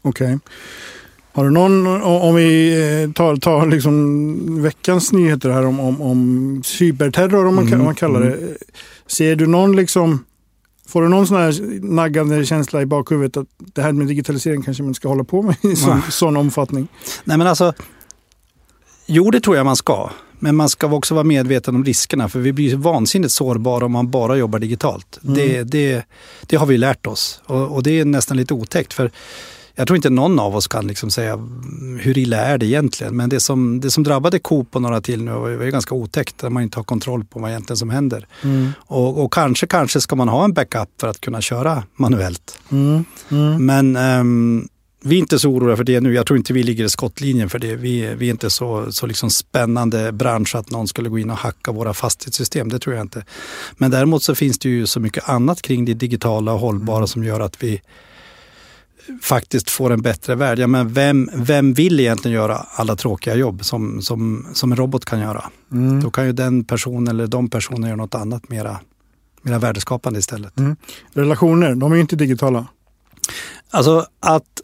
Okej. 0.03 0.39
Har 1.33 1.45
du 1.45 1.51
någon, 1.51 2.03
om 2.03 2.35
vi 2.35 2.75
eh, 3.03 3.13
tar, 3.13 3.37
tar 3.37 3.67
liksom 3.67 4.63
veckans 4.63 5.13
nyheter 5.13 5.51
här 5.51 5.67
om, 5.67 5.81
om, 5.81 6.03
om 6.03 6.63
cyberterror, 6.65 7.47
om 7.47 7.55
man, 7.55 7.67
Mm, 7.67 7.81
om 7.81 7.85
man 7.85 7.95
kallar 7.95 8.21
det. 8.21 8.39
Ser 9.07 9.37
du 9.37 9.47
någon 9.47 9.77
liksom, 9.77 10.25
får 10.87 11.03
du 11.03 11.09
någon 11.09 11.27
sån 11.27 11.37
här 11.37 11.81
naggande 11.83 12.47
känsla 12.47 12.83
i 12.83 12.87
bakhuvudet 12.87 13.37
att 13.37 13.47
det 13.59 13.83
här 13.83 13.93
med 13.93 14.07
digitalisering 14.07 14.63
kanske 14.63 14.83
man 14.83 14.89
inte 14.89 14.97
ska 14.97 15.09
hålla 15.09 15.25
på 15.25 15.43
med 15.43 15.57
i 15.63 15.77
sån, 15.77 16.03
sån 16.11 16.37
omfattning? 16.37 16.89
Nej 17.25 17.39
men 17.39 17.47
alltså, 17.47 17.73
jo 19.07 19.31
det 19.31 19.41
tror 19.41 19.57
jag 19.57 19.67
man 19.67 19.77
ska. 19.77 20.11
Men 20.39 20.57
man 20.57 20.69
ska 20.69 20.87
också 20.87 21.15
vara 21.15 21.25
medveten 21.25 21.75
om 21.75 21.85
riskerna 21.85 22.29
för 22.29 22.39
vi 22.39 22.53
blir 22.53 22.77
vansinnigt 22.77 23.33
sårbara 23.33 23.85
om 23.85 23.93
man 23.93 24.11
bara 24.11 24.37
jobbar 24.37 24.59
digitalt. 24.59 25.19
Mm. 25.23 25.35
Det, 25.35 25.63
det, 25.63 26.05
det 26.47 26.57
har 26.57 26.67
vi 26.67 26.79
lärt 26.79 27.07
oss 27.07 27.41
och, 27.47 27.75
och 27.75 27.83
det 27.83 28.01
är 28.01 28.05
nästan 28.05 28.37
lite 28.37 28.55
otäckt. 28.55 28.93
för 28.93 29.11
jag 29.77 29.87
tror 29.87 29.97
inte 29.97 30.11
någon 30.11 30.39
av 30.39 30.57
oss 30.57 30.69
kan 30.69 30.87
liksom 30.87 31.11
säga 31.11 31.33
mm, 31.33 31.99
hur 32.03 32.19
illa 32.19 32.37
är 32.37 32.59
det 32.59 32.67
egentligen. 32.67 33.17
Men 33.17 33.29
det 33.29 33.41
som, 33.41 33.81
det 33.81 33.91
som 33.91 34.05
drabbade 34.05 34.39
Coop 34.39 34.77
och 34.77 34.83
några 34.83 35.01
till 35.01 35.23
nu 35.23 35.31
var 35.31 35.49
ju 35.49 35.71
ganska 35.71 35.95
otäckt. 35.95 36.39
Där 36.39 36.51
man 36.51 36.63
inte 36.63 36.79
har 36.79 36.85
kontroll 36.85 37.25
på 37.25 37.41
vad 37.41 37.51
egentligen 37.51 37.77
som 37.77 37.91
händer. 37.91 38.27
Mm. 38.43 38.73
Och, 38.79 39.25
och 39.25 39.33
kanske, 39.33 39.67
kanske 39.67 40.01
ska 40.01 40.17
man 40.17 40.29
ha 40.29 40.45
en 40.45 40.53
backup 40.53 40.89
för 41.01 41.09
att 41.09 41.21
kunna 41.21 41.41
köra 41.41 41.83
manuellt. 41.97 42.59
Mm. 42.71 43.05
Mm. 43.31 43.67
Men 43.67 43.97
ehm, 43.97 44.69
vi 45.03 45.15
är 45.15 45.19
inte 45.19 45.39
så 45.39 45.51
oroliga 45.51 45.77
för 45.77 45.85
det 45.85 46.01
nu. 46.01 46.15
Jag 46.15 46.27
tror 46.27 46.37
inte 46.37 46.53
vi 46.53 46.63
ligger 46.63 46.85
i 46.85 46.89
skottlinjen 46.89 47.49
för 47.49 47.59
det. 47.59 47.77
Vi, 47.77 48.15
vi 48.15 48.27
är 48.27 48.31
inte 48.31 48.51
så, 48.51 48.93
så 48.93 49.07
liksom 49.07 49.31
spännande 49.31 50.13
bransch 50.13 50.55
att 50.55 50.71
någon 50.71 50.89
skulle 50.89 51.09
gå 51.09 51.19
in 51.19 51.31
och 51.31 51.37
hacka 51.37 51.73
våra 51.73 51.95
fastighetssystem. 51.95 52.69
Det 52.69 52.79
tror 52.79 52.95
jag 52.97 53.05
inte. 53.05 53.25
Men 53.77 53.91
däremot 53.91 54.23
så 54.23 54.35
finns 54.35 54.59
det 54.59 54.69
ju 54.69 54.87
så 54.87 55.01
mycket 55.01 55.29
annat 55.29 55.63
kring 55.63 55.85
det 55.85 55.95
digitala 55.95 56.53
och 56.53 56.61
hållbara 56.61 57.07
som 57.07 57.25
gör 57.25 57.41
att 57.41 57.63
vi 57.63 57.81
faktiskt 59.23 59.71
får 59.71 59.93
en 59.93 60.03
bättre 60.03 60.35
värld. 60.35 60.59
Ja, 60.59 60.67
men 60.67 60.93
vem, 60.93 61.31
vem 61.35 61.73
vill 61.75 62.01
egentligen 62.01 62.35
göra 62.35 62.67
alla 62.75 62.97
tråkiga 62.97 63.35
jobb 63.35 63.65
som, 63.65 64.03
som, 64.03 64.47
som 64.53 64.73
en 64.73 64.79
robot 64.79 65.05
kan 65.05 65.21
göra? 65.21 65.45
Mm. 65.73 66.03
Då 66.03 66.11
kan 66.11 66.27
ju 66.27 66.33
den 66.33 66.65
personen 66.65 67.09
eller 67.09 67.27
de 67.27 67.51
personerna 67.51 67.87
göra 67.87 67.97
något 67.97 68.15
annat 68.15 68.49
mera, 68.49 68.81
mera 69.43 69.59
värdeskapande 69.59 70.19
istället. 70.19 70.53
Relationer, 71.13 71.75
de 71.75 71.93
är 71.93 71.97
ju 71.97 72.03
inte 72.03 72.17
digitala. 72.17 72.67
Alltså 73.71 74.07
att 74.21 74.61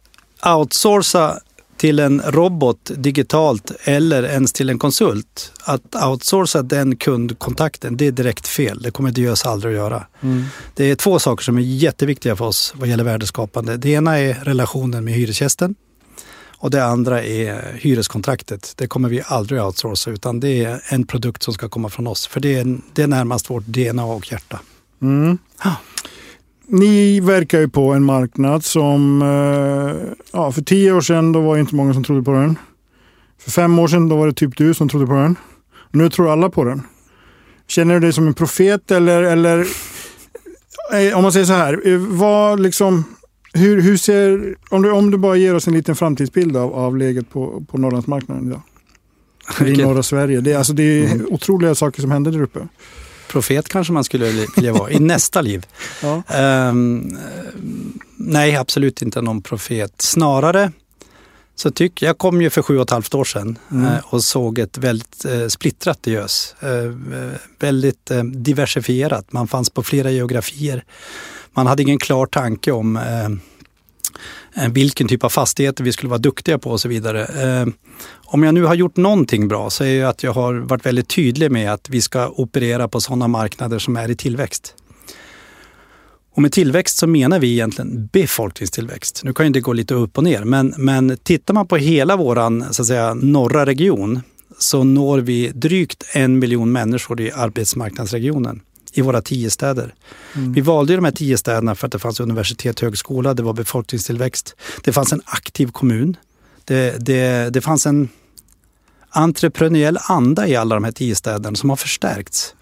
outsourca 0.47 1.39
till 1.83 1.99
en 1.99 2.23
robot 2.27 2.91
digitalt 2.97 3.73
eller 3.85 4.23
ens 4.23 4.53
till 4.53 4.71
en 4.71 4.79
konsult. 4.79 5.53
Att 5.65 6.05
outsourca 6.05 6.63
den 6.63 6.97
kundkontakten, 6.97 7.97
det 7.97 8.07
är 8.07 8.13
direkt 8.13 8.49
fel. 8.49 8.83
Det 8.83 8.91
kommer 8.91 9.11
Diös 9.11 9.47
aldrig 9.47 9.75
att 9.75 9.77
göra. 9.77 10.07
Det 10.75 10.91
är 10.91 10.95
två 10.95 11.19
saker 11.19 11.45
som 11.45 11.59
är 11.59 11.63
jätteviktiga 11.63 12.37
för 12.37 12.45
oss 12.45 12.75
vad 12.77 12.89
gäller 12.89 13.05
värdeskapande. 13.05 13.77
Det 13.77 13.91
ena 13.91 14.19
är 14.19 14.35
relationen 14.35 15.05
med 15.05 15.15
hyresgästen 15.15 15.75
och 16.59 16.71
det 16.71 16.85
andra 16.85 17.25
är 17.25 17.79
hyreskontraktet. 17.81 18.73
Det 18.77 18.87
kommer 18.87 19.09
vi 19.09 19.23
aldrig 19.27 19.61
att 19.61 19.67
outsourca 19.67 20.11
utan 20.11 20.41
det 20.41 20.65
är 20.65 20.83
en 20.89 21.07
produkt 21.07 21.43
som 21.43 21.55
ska 21.55 21.69
komma 21.69 21.89
från 21.89 22.07
oss. 22.07 22.27
För 22.27 22.41
det 22.41 22.59
är, 22.59 22.79
det 22.93 23.03
är 23.03 23.07
närmast 23.07 23.51
vårt 23.51 23.65
DNA 23.67 24.05
och 24.05 24.33
hjärta. 24.33 24.61
Mm. 25.01 25.39
Ja. 25.65 25.77
Ni 26.73 27.21
verkar 27.21 27.61
ju 27.61 27.69
på 27.69 27.93
en 27.93 28.05
marknad 28.05 28.65
som, 28.65 29.23
eh, 29.23 30.13
ja, 30.33 30.53
för 30.53 30.63
tio 30.63 30.93
år 30.93 31.01
sedan 31.01 31.33
då 31.33 31.41
var 31.41 31.55
det 31.55 31.61
inte 31.61 31.75
många 31.75 31.95
som 31.95 32.05
trodde 32.05 32.23
på 32.23 32.33
den. 32.33 32.59
För 33.39 33.51
fem 33.51 33.79
år 33.79 33.89
sedan 33.89 34.09
då 34.09 34.17
var 34.17 34.27
det 34.27 34.33
typ 34.33 34.57
du 34.57 34.75
som 34.75 34.89
trodde 34.89 35.07
på 35.07 35.13
den. 35.13 35.37
Nu 35.91 36.11
tror 36.11 36.33
alla 36.33 36.51
på 36.51 36.65
den. 36.65 36.83
Känner 37.69 37.95
du 37.95 38.01
dig 38.01 38.13
som 38.13 38.27
en 38.27 38.35
profet 38.35 38.91
eller, 38.91 39.23
eller 39.23 39.67
eh, 40.93 41.17
om 41.17 41.23
man 41.23 41.33
säger 41.33 41.47
så 41.47 41.53
här, 41.53 41.81
eh, 41.89 41.99
vad 41.99 42.61
liksom, 42.61 43.05
Hur, 43.55 43.81
hur 43.83 43.97
ser, 43.97 44.55
om 44.71 44.83
du, 44.83 44.91
om 44.91 45.11
du 45.11 45.19
bara 45.19 45.37
ger 45.37 45.55
oss 45.55 45.67
en 45.67 45.75
liten 45.75 45.97
framtidsbild 45.97 46.57
av, 46.57 46.75
av 46.75 46.97
läget 46.97 47.31
på, 47.31 47.65
på 47.71 47.79
Norrlandsmarknaden 47.79 48.47
idag? 48.47 48.63
I 49.69 49.83
norra 49.83 50.03
Sverige. 50.03 50.41
Det, 50.41 50.53
är- 50.53 50.59
alltså, 50.59 50.73
det 50.73 50.83
är 50.83 51.13
Mm. 51.15 51.27
otroliga 51.31 51.75
saker 51.75 52.01
som 52.01 52.11
händer 52.11 52.31
där 52.33 52.43
uppe. 52.43 52.69
Profet 53.33 53.69
kanske 53.69 53.93
man 53.93 54.05
skulle 54.05 54.47
vilja 54.57 54.73
vara 54.73 54.91
i 54.91 54.99
nästa 54.99 55.41
liv. 55.41 55.67
Ja. 56.03 56.23
Ehm, 56.29 57.19
nej, 58.17 58.57
absolut 58.57 59.03
inte 59.03 59.21
någon 59.23 59.43
profet. 59.43 59.93
Snarare 59.99 60.73
så 61.55 61.71
tycker 61.71 62.07
jag 62.07 62.19
kom 62.19 62.43
ju 62.43 62.51
för 62.51 62.63
sju 62.63 62.77
och 62.77 62.83
ett 62.83 62.91
halvt 62.91 63.15
år 63.15 63.25
sedan 63.25 63.59
Mm. 63.71 63.85
eh, 63.87 63.99
och 64.05 64.25
såg 64.25 64.59
ett 64.59 64.79
väldigt 64.79 65.25
eh, 65.25 65.47
splittrat 65.49 66.03
Diös. 66.03 66.55
Eh, 66.61 66.69
väldigt 67.61 68.11
eh, 68.11 68.23
diversifierat. 68.25 69.33
Man 69.33 69.49
fanns 69.49 69.71
på 69.71 69.83
flera 69.83 70.11
geografier. 70.11 70.85
Man 71.53 71.67
hade 71.67 71.83
ingen 71.83 71.99
klar 71.99 72.27
tanke 72.27 72.73
om 72.73 72.97
eh, 72.97 73.29
Eh, 74.55 74.69
vilken 74.69 75.09
typ 75.09 75.25
av 75.25 75.29
fastigheter 75.29 75.85
vi 75.85 75.93
skulle 75.93 76.11
vara 76.11 76.19
duktiga 76.19 76.59
på 76.59 76.71
och 76.71 76.81
så 76.81 76.89
vidare. 76.89 77.25
Eh, 77.25 77.67
om 78.15 78.43
jag 78.43 78.55
nu 78.55 78.63
har 78.65 78.75
gjort 78.75 78.97
någonting 78.97 79.49
bra 79.49 79.71
så 79.71 79.85
är 79.85 80.01
det 80.01 80.09
att 80.09 80.23
jag 80.23 80.33
har 80.33 80.55
varit 80.55 80.87
väldigt 80.87 81.09
tydlig 81.09 81.51
med 81.51 81.73
att 81.73 81.89
vi 81.89 82.01
ska 82.01 82.29
operera 82.29 82.89
på 82.89 83.01
sådana 83.01 83.29
marknader 83.29 83.79
som 83.79 83.97
är 83.97 84.11
i 84.11 84.17
tillväxt. 84.17 84.75
Och 86.35 86.43
med 86.43 86.53
tillväxt 86.53 86.97
så 86.99 87.07
menar 87.07 87.39
vi 87.39 87.53
egentligen 87.53 88.09
befolkningstillväxt. 88.13 89.21
Nu 89.25 89.33
kan 89.33 89.47
ju 89.47 89.53
det 89.53 89.61
gå 89.61 89.73
lite 89.73 89.95
upp 89.95 90.19
och 90.19 90.25
ner, 90.25 90.45
men, 90.45 90.75
men 90.77 91.17
tittar 91.23 91.55
man 91.55 91.67
på 91.67 91.77
hela 91.77 92.17
våran 92.17 92.65
så 92.71 92.83
att 92.83 92.87
säga, 92.87 93.15
norra 93.15 93.67
region 93.67 94.21
så 94.59 94.85
når 94.85 95.19
vi 95.19 95.53
drygt 95.55 96.05
en 96.13 96.39
miljon 96.39 96.73
människor 96.73 97.21
i 97.21 97.33
arbetsmarknadsregionen 97.33 98.61
i 98.93 99.01
våra 99.01 99.23
tio 99.23 99.51
städer. 99.51 99.95
Vi 100.35 100.61
valde 100.61 100.97
de 100.97 101.05
här 101.05 101.13
tio 101.13 101.39
städerna 101.39 101.75
för 101.75 101.87
att 101.87 101.93
det 101.93 101.99
fanns 101.99 102.21
universitet, 102.21 102.81
högskola, 102.81 103.35
det 103.35 103.43
var 103.43 103.53
befolkningstillväxt. 103.53 104.57
Det 104.85 104.93
fanns 104.93 105.13
en 105.13 105.23
aktiv 105.25 105.67
kommun. 105.67 106.17
Det, 106.65 107.07
det, 107.07 107.51
det 107.53 107.61
fanns 107.61 107.87
en 107.87 108.09
entreprenöriell 109.11 109.99
anda 110.03 110.49
i 110.49 110.57
alla 110.57 110.75
de 110.75 110.85
här 110.85 110.93
tio 110.93 111.15
städerna 111.15 111.57
som 111.57 111.71
har 111.71 111.77
förstärkts. 111.77 112.55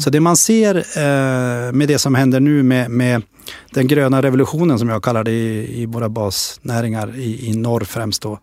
Så 0.00 0.10
det 0.10 0.20
man 0.20 0.36
ser 0.36 0.76
eh, 0.76 1.72
med 1.72 1.88
det 1.88 1.98
som 1.98 2.14
händer 2.14 2.40
nu 2.40 2.62
med, 2.62 2.90
med 2.90 3.22
den 3.70 3.86
gröna 3.86 4.22
revolutionen 4.22 4.78
som 4.78 4.88
jag 4.88 5.02
kallar 5.02 5.24
det 5.24 5.30
i, 5.30 5.82
i 5.82 5.86
våra 5.86 6.08
basnäringar 6.08 7.16
i, 7.16 7.48
i 7.50 7.56
norr 7.56 7.84
främst 7.84 8.22
då. 8.22 8.38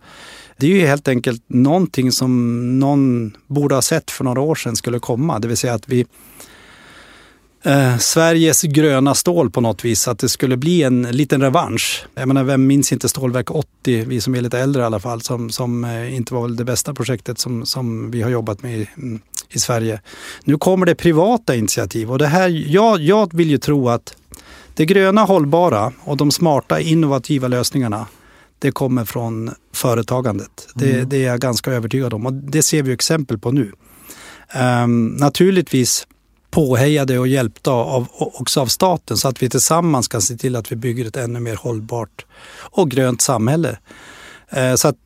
Det 0.58 0.66
är 0.66 0.70
ju 0.70 0.88
helt 0.88 1.08
enkelt 1.08 1.44
någonting 1.48 2.12
som 2.12 2.80
någon 2.80 3.34
borde 3.48 3.76
ha 3.76 3.82
sett 3.82 4.12
för 4.12 4.24
några 4.24 4.42
år 4.42 4.56
sedan 4.56 4.76
skulle 4.76 5.00
komma. 5.00 5.40
Det 5.40 5.48
vill 5.48 5.58
säga 5.58 5.74
att 5.74 5.90
vi 5.90 6.06
eh, 7.64 7.98
Sveriges 7.98 8.62
gröna 8.62 9.16
stål 9.16 9.52
på 9.52 9.62
något 9.62 9.86
vis, 9.86 10.08
att 10.08 10.20
det 10.20 10.30
skulle 10.30 10.58
bli 10.58 10.84
en 10.84 11.02
liten 11.02 11.42
revansch. 11.42 12.06
Jag 12.16 12.28
menar, 12.28 12.44
vem 12.44 12.68
minns 12.68 12.92
inte 12.92 13.10
Stålverk 13.10 13.52
80, 13.52 14.06
vi 14.06 14.22
som 14.22 14.36
är 14.36 14.42
lite 14.42 14.60
äldre 14.60 14.82
i 14.82 14.86
alla 14.86 15.00
fall, 15.00 15.22
som, 15.22 15.50
som 15.50 15.84
eh, 15.84 16.16
inte 16.16 16.34
var 16.34 16.48
det 16.48 16.64
bästa 16.64 16.94
projektet 16.94 17.40
som, 17.40 17.66
som 17.66 18.12
vi 18.12 18.22
har 18.22 18.30
jobbat 18.30 18.64
med 18.64 18.80
i, 18.80 18.90
mm, 18.98 19.20
i 19.50 19.60
Sverige. 19.60 20.02
Nu 20.44 20.58
kommer 20.58 20.86
det 20.86 20.96
privata 20.96 21.56
initiativ 21.56 22.12
och 22.12 22.20
det 22.20 22.28
här, 22.28 22.50
jag, 22.50 23.02
jag 23.02 23.34
vill 23.34 23.50
ju 23.50 23.58
tro 23.58 23.90
att 23.90 24.16
det 24.76 24.86
gröna 24.86 25.22
hållbara 25.22 25.94
och 26.00 26.18
de 26.18 26.32
smarta 26.32 26.80
innovativa 26.80 27.48
lösningarna 27.48 28.08
det 28.60 28.72
kommer 28.72 29.06
från 29.06 29.52
företagandet. 29.74 30.68
Det, 30.76 31.04
det 31.04 31.18
är 31.18 31.28
jag 31.28 31.40
ganska 31.40 31.72
övertygad 31.72 32.14
om 32.14 32.26
och 32.26 32.34
det 32.34 32.62
ser 32.62 32.84
vi 32.84 32.94
exempel 32.94 33.40
på 33.40 33.52
nu. 33.52 33.72
Ehm, 34.50 35.08
naturligtvis 35.08 36.08
påhejade 36.54 37.20
och 37.20 37.28
hjälpta 37.28 37.72
av, 37.72 38.08
också 38.12 38.62
av 38.62 38.66
staten 38.68 39.18
så 39.18 39.28
att 39.28 39.44
vi 39.44 39.50
tillsammans 39.50 40.08
kan 40.08 40.22
se 40.22 40.36
till 40.38 40.56
att 40.56 40.72
vi 40.72 40.76
bygger 40.76 41.06
ett 41.06 41.18
ännu 41.18 41.40
mer 41.40 41.56
hållbart 41.56 42.26
och 42.60 42.92
grönt 42.92 43.22
samhälle. 43.22 43.78
Eh, 44.50 44.76
så 44.76 44.88
att 44.88 44.98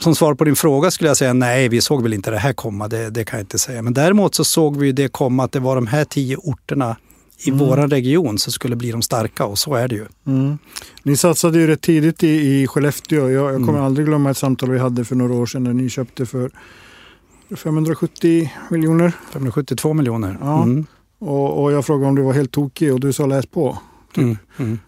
som 0.00 0.14
svar 0.14 0.34
på 0.34 0.44
din 0.44 0.56
fråga 0.56 0.90
skulle 0.90 1.10
jag 1.10 1.16
säga 1.16 1.32
nej, 1.32 1.68
vi 1.68 1.80
såg 1.80 2.02
väl 2.02 2.12
inte 2.14 2.30
det 2.30 2.38
här 2.38 2.52
komma, 2.52 2.88
det, 2.88 3.10
det 3.10 3.24
kan 3.24 3.38
jag 3.38 3.42
inte 3.44 3.58
säga. 3.58 3.82
Men 3.82 3.94
däremot 3.94 4.34
så 4.34 4.44
såg 4.44 4.76
vi 4.76 4.92
det 4.92 5.08
komma 5.08 5.44
att 5.44 5.52
det 5.52 5.60
var 5.60 5.74
de 5.74 5.86
här 5.86 6.04
tio 6.04 6.36
orterna 6.36 6.96
i 7.38 7.50
Mm. 7.50 7.58
våran 7.66 7.90
region 7.90 8.38
som 8.38 8.52
skulle 8.52 8.76
bli 8.76 8.90
de 8.90 9.02
starka 9.02 9.44
och 9.44 9.58
så 9.58 9.74
är 9.74 9.88
det 9.88 9.94
ju. 9.94 10.06
Mm. 10.26 10.58
Ni 11.02 11.16
satsade 11.16 11.58
ju 11.58 11.66
rätt 11.66 11.80
tidigt 11.80 12.22
i, 12.22 12.28
i 12.62 12.66
Skellefteå. 12.66 13.30
Jag, 13.30 13.44
jag 13.44 13.54
kommer 13.54 13.68
Mm. 13.72 13.84
aldrig 13.84 14.06
glömma 14.06 14.30
ett 14.30 14.36
samtal 14.36 14.70
vi 14.70 14.78
hade 14.78 15.04
för 15.04 15.14
några 15.16 15.34
år 15.34 15.46
sedan 15.46 15.64
när 15.64 15.72
ni 15.72 15.88
köpte 15.88 16.26
för 16.26 16.50
570 17.56 18.52
miljoner. 18.70 19.12
572 19.32 19.94
miljoner. 19.94 20.38
Ja. 20.40 20.62
Mm. 20.62 20.86
Och, 21.18 21.62
och 21.62 21.72
jag 21.72 21.86
frågade 21.86 22.08
om 22.08 22.14
du 22.14 22.22
var 22.22 22.32
helt 22.32 22.52
tokig 22.52 22.92
och 22.94 23.00
du 23.00 23.12
sa 23.12 23.26
läs 23.26 23.46
på. 23.46 23.78
Mm. 24.16 24.36
Mm. 24.56 24.78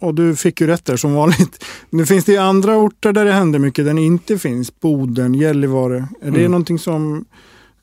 Och 0.00 0.14
du 0.14 0.36
fick 0.36 0.60
ju 0.60 0.66
rätt 0.66 0.84
där 0.84 0.96
som 0.96 1.14
vanligt. 1.14 1.64
Nu 1.90 2.06
finns 2.06 2.24
det 2.24 2.36
andra 2.36 2.76
orter 2.76 3.12
där 3.12 3.24
det 3.24 3.32
händer 3.32 3.58
mycket 3.58 3.84
där 3.84 3.94
det 3.94 4.00
inte 4.02 4.38
finns. 4.38 4.80
Boden, 4.80 5.34
Gällivare. 5.34 5.96
Är 6.20 6.30
det 6.30 6.38
Mm. 6.38 6.50
någonting 6.50 6.78
som, 6.78 7.24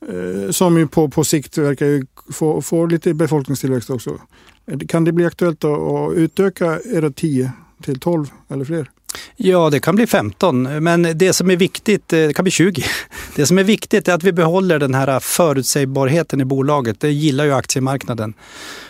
eh, 0.09 0.51
som 0.51 0.77
ju 0.77 0.87
på, 0.87 1.09
på 1.09 1.23
sikt 1.23 1.57
verkar 1.57 1.85
ju 1.85 2.05
få, 2.33 2.61
få 2.61 2.85
lite 2.85 3.13
befolkningstillväxt 3.13 3.89
också? 3.89 4.17
Kan 4.87 5.03
det 5.03 5.11
bli 5.11 5.25
aktuellt 5.25 5.63
att, 5.63 5.79
att 5.79 6.13
utöka 6.13 6.79
era 6.93 7.11
10 7.11 7.51
till 7.83 7.99
12 7.99 8.27
eller 8.49 8.65
fler? 8.65 8.89
Ja, 9.35 9.69
det 9.69 9.79
kan 9.79 9.95
bli 9.95 10.07
15, 10.07 10.83
men 10.83 11.17
det 11.17 11.33
som 11.33 11.51
är 11.51 11.55
viktigt, 11.55 12.13
eh, 12.13 12.19
det 12.19 12.33
kan 12.33 12.43
bli 12.43 12.51
20. 12.51 12.83
Det 13.35 13.45
som 13.45 13.57
är 13.57 13.63
viktigt 13.63 14.07
är 14.07 14.13
att 14.13 14.23
vi 14.23 14.31
behåller 14.31 14.79
den 14.79 14.93
här 14.93 15.19
förutsägbarheten 15.19 16.41
i 16.41 16.45
bolaget. 16.45 16.99
Det 16.99 17.11
gillar 17.11 17.45
ju 17.45 17.53
aktiemarknaden. 17.53 18.33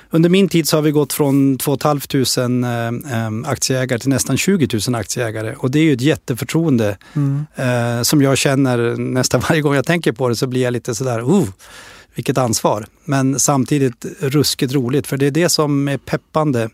Under 0.09 0.29
min 0.29 0.49
tid 0.49 0.67
så 0.67 0.77
har 0.77 0.81
vi 0.81 0.91
gått 0.91 1.13
från 1.13 1.57
2 1.57 1.77
500 1.81 2.87
eh, 3.43 3.51
aktieägare 3.51 3.99
till 3.99 4.09
nästan 4.09 4.37
20 4.37 4.79
000 4.87 4.95
aktieägare 4.95 5.55
och 5.57 5.71
det 5.71 5.79
är 5.79 5.83
ju 5.83 5.93
ett 5.93 6.01
jätteförtroende 6.01 6.97
eh, 7.55 8.01
som 8.01 8.21
jag 8.21 8.37
känner 8.37 8.95
nästan 8.97 9.41
varje 9.49 9.61
gång 9.61 9.75
jag 9.75 9.85
tänker 9.85 10.11
på 10.11 10.29
det 10.29 10.35
så 10.35 10.47
blir 10.47 10.61
jag 10.61 10.73
lite 10.73 10.95
sådär, 10.95 11.21
oh, 11.21 11.47
vilket 12.15 12.37
ansvar. 12.37 12.85
Men 13.05 13.39
samtidigt 13.39 14.05
ruskigt 14.19 14.73
roligt 14.73 15.07
för 15.07 15.17
det 15.17 15.25
är 15.25 15.31
det 15.31 15.49
som 15.49 15.87
är 15.87 15.97
peppande. 15.97 16.69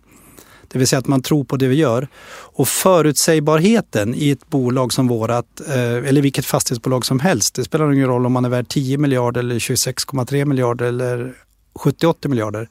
Det 0.72 0.78
vill 0.78 0.88
säga 0.88 1.00
att 1.00 1.08
man 1.08 1.22
tror 1.22 1.44
på 1.44 1.58
det 1.58 1.68
vi 1.68 1.76
gör. 1.76 2.08
Och 2.32 2.68
förutsägbarheten 2.68 4.16
i 4.16 4.30
ett 4.30 4.50
bolag 4.50 4.94
som 4.94 5.08
vårat, 5.08 5.62
eh, 5.68 5.76
eller 5.82 6.22
vilket 6.22 6.46
fastighetsbolag 6.46 7.06
som 7.06 7.20
helst, 7.20 7.56
det 7.56 7.64
spelar 7.64 7.94
ingen 7.94 8.08
roll 8.08 8.26
om 8.26 8.32
man 8.32 8.46
är 8.46 8.50
värd 8.50 8.68
10 8.68 8.98
miljarder 8.98 9.40
eller 9.40 9.60
26,3 9.60 10.46
miljarder 10.46 10.86
eller 10.86 11.34
70-80 11.76 12.28
miljarder, 12.28 12.70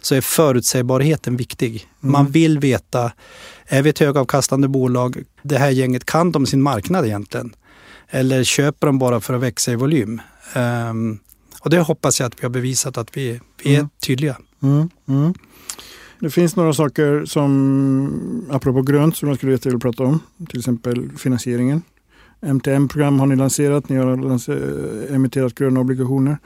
så 0.00 0.14
är 0.14 0.20
förutsägbarheten 0.20 1.36
viktig. 1.36 1.86
Man 2.00 2.30
vill 2.30 2.58
veta, 2.58 3.12
är 3.66 3.82
vi 3.82 3.90
ett 3.90 3.98
högavkastande 3.98 4.68
bolag, 4.68 5.22
det 5.42 5.58
här 5.58 5.70
gänget, 5.70 6.04
kan 6.04 6.32
de 6.32 6.46
sin 6.46 6.62
marknad 6.62 7.06
egentligen? 7.06 7.54
Eller 8.08 8.44
köper 8.44 8.86
de 8.86 8.98
bara 8.98 9.20
för 9.20 9.34
att 9.34 9.40
växa 9.40 9.72
i 9.72 9.76
volym? 9.76 10.20
Ehm, 10.54 11.18
och 11.60 11.70
det 11.70 11.80
hoppas 11.80 12.20
jag 12.20 12.26
att 12.26 12.34
vi 12.38 12.42
har 12.42 12.50
bevisat 12.50 12.98
att 12.98 13.16
vi, 13.16 13.40
vi 13.62 13.74
är 13.74 13.78
Mm. 13.78 13.88
tydliga. 14.06 14.36
Mm, 14.62 14.90
mm. 15.08 15.34
Det 16.20 16.30
finns 16.30 16.56
några 16.56 16.72
saker 16.72 17.24
som, 17.24 18.46
apropå 18.50 18.82
grönt, 18.82 19.16
som 19.16 19.28
jag 19.28 19.36
skulle 19.38 19.56
vilja 19.56 19.78
prata 19.78 20.02
om. 20.04 20.20
Till 20.48 20.58
exempel 20.58 21.10
finansieringen. 21.18 21.82
MTM-program 22.40 23.20
har 23.20 23.26
ni 23.26 23.36
lanserat, 23.36 23.88
ni 23.88 23.96
har 23.96 24.16
lanser- 24.16 25.14
emitterat 25.14 25.54
gröna 25.54 25.80
obligationer. 25.80 26.38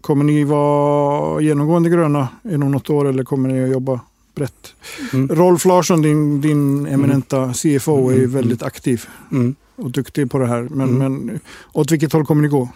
Kommer 0.00 0.24
ni 0.24 0.44
vara 0.44 1.40
genomgående 1.40 1.90
gröna 1.90 2.28
inom 2.44 2.72
något 2.72 2.90
år 2.90 3.08
eller 3.08 3.24
kommer 3.24 3.48
ni 3.48 3.64
att 3.64 3.70
jobba 3.70 4.00
brett? 4.34 4.74
Mm. 5.12 5.28
Rolf 5.28 5.64
Larsson, 5.64 6.02
din, 6.02 6.40
din 6.40 6.86
eminenta 6.86 7.52
CFO, 7.54 8.10
är 8.10 8.14
Mm. 8.18 8.30
väldigt 8.32 8.62
aktiv 8.62 9.04
Mm. 9.32 9.54
och 9.76 9.90
duktig 9.90 10.30
på 10.30 10.38
det 10.38 10.46
här. 10.46 10.62
Men, 10.62 10.88
Mm. 10.88 10.98
men 11.26 11.40
åt 11.72 11.92
vilket 11.92 12.12
håll 12.12 12.26
kommer 12.26 12.42
ni 12.42 12.48
gå? 12.48 12.68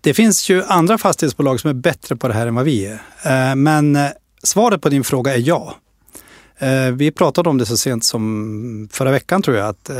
Det 0.00 0.14
finns 0.14 0.50
ju 0.50 0.62
andra 0.62 0.98
fastighetsbolag 0.98 1.60
som 1.60 1.70
är 1.70 1.74
bättre 1.74 2.16
på 2.16 2.28
det 2.28 2.34
här 2.34 2.46
än 2.46 2.54
vad 2.54 2.64
vi 2.64 2.86
är. 2.86 3.02
Eh, 3.50 3.56
Men 3.56 3.96
eh, 3.96 4.06
svaret 4.42 4.80
på 4.80 4.88
din 4.88 5.04
fråga 5.04 5.34
är 5.34 5.38
ja. 5.48 5.74
Eh, 6.58 6.90
Vi 6.92 7.10
pratade 7.10 7.48
om 7.48 7.58
det 7.58 7.66
så 7.66 7.76
sent 7.76 8.04
som 8.04 8.88
förra 8.92 9.10
veckan 9.10 9.42
tror 9.42 9.56
jag. 9.56 9.68
Att, 9.68 9.90
eh, 9.90 9.96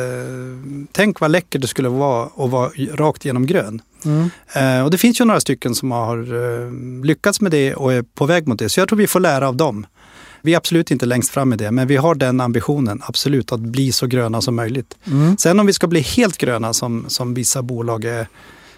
tänk 0.93 1.21
vad 1.21 1.31
läckert 1.31 1.61
det 1.61 1.67
skulle 1.69 1.89
vara 1.89 2.25
att 2.45 2.51
vara 2.51 2.71
rakt 2.95 3.25
igenom 3.25 3.47
grön. 3.47 3.83
Mm. 4.05 4.31
Eh, 4.53 4.85
Och 4.85 4.91
det 4.91 4.99
finns 4.99 5.21
ju 5.21 5.25
några 5.25 5.41
stycken 5.41 5.75
som 5.75 5.91
har 5.91 6.19
eh, 6.19 6.73
lyckats 7.05 7.41
med 7.41 7.53
det 7.53 7.75
och 7.75 7.93
är 7.93 8.03
på 8.03 8.27
väg 8.27 8.49
mot 8.49 8.59
det. 8.59 8.69
Så 8.69 8.81
jag 8.81 8.89
tror 8.89 8.97
vi 8.99 9.07
får 9.07 9.21
lära 9.21 9.49
av 9.49 9.57
dem. 9.57 9.87
Vi 10.43 10.53
är 10.53 10.57
absolut 10.57 10.91
inte 10.91 11.07
längst 11.07 11.31
fram 11.31 11.49
med 11.49 11.59
det, 11.59 11.71
men 11.71 11.87
vi 11.89 11.97
har 11.97 12.15
den 12.15 12.41
ambitionen, 12.41 13.03
absolut, 13.05 13.53
att 13.53 13.61
bli 13.61 13.93
så 13.93 14.07
gröna 14.07 14.41
som 14.41 14.57
möjligt. 14.57 14.97
Mm. 15.07 15.37
Sen 15.37 15.61
om 15.61 15.67
vi 15.67 15.73
ska 15.73 15.87
bli 15.87 16.01
helt 16.01 16.39
gröna 16.39 16.73
som, 16.73 17.05
som 17.09 17.35
vissa 17.35 17.63
bolag 17.63 18.05
är, 18.05 18.29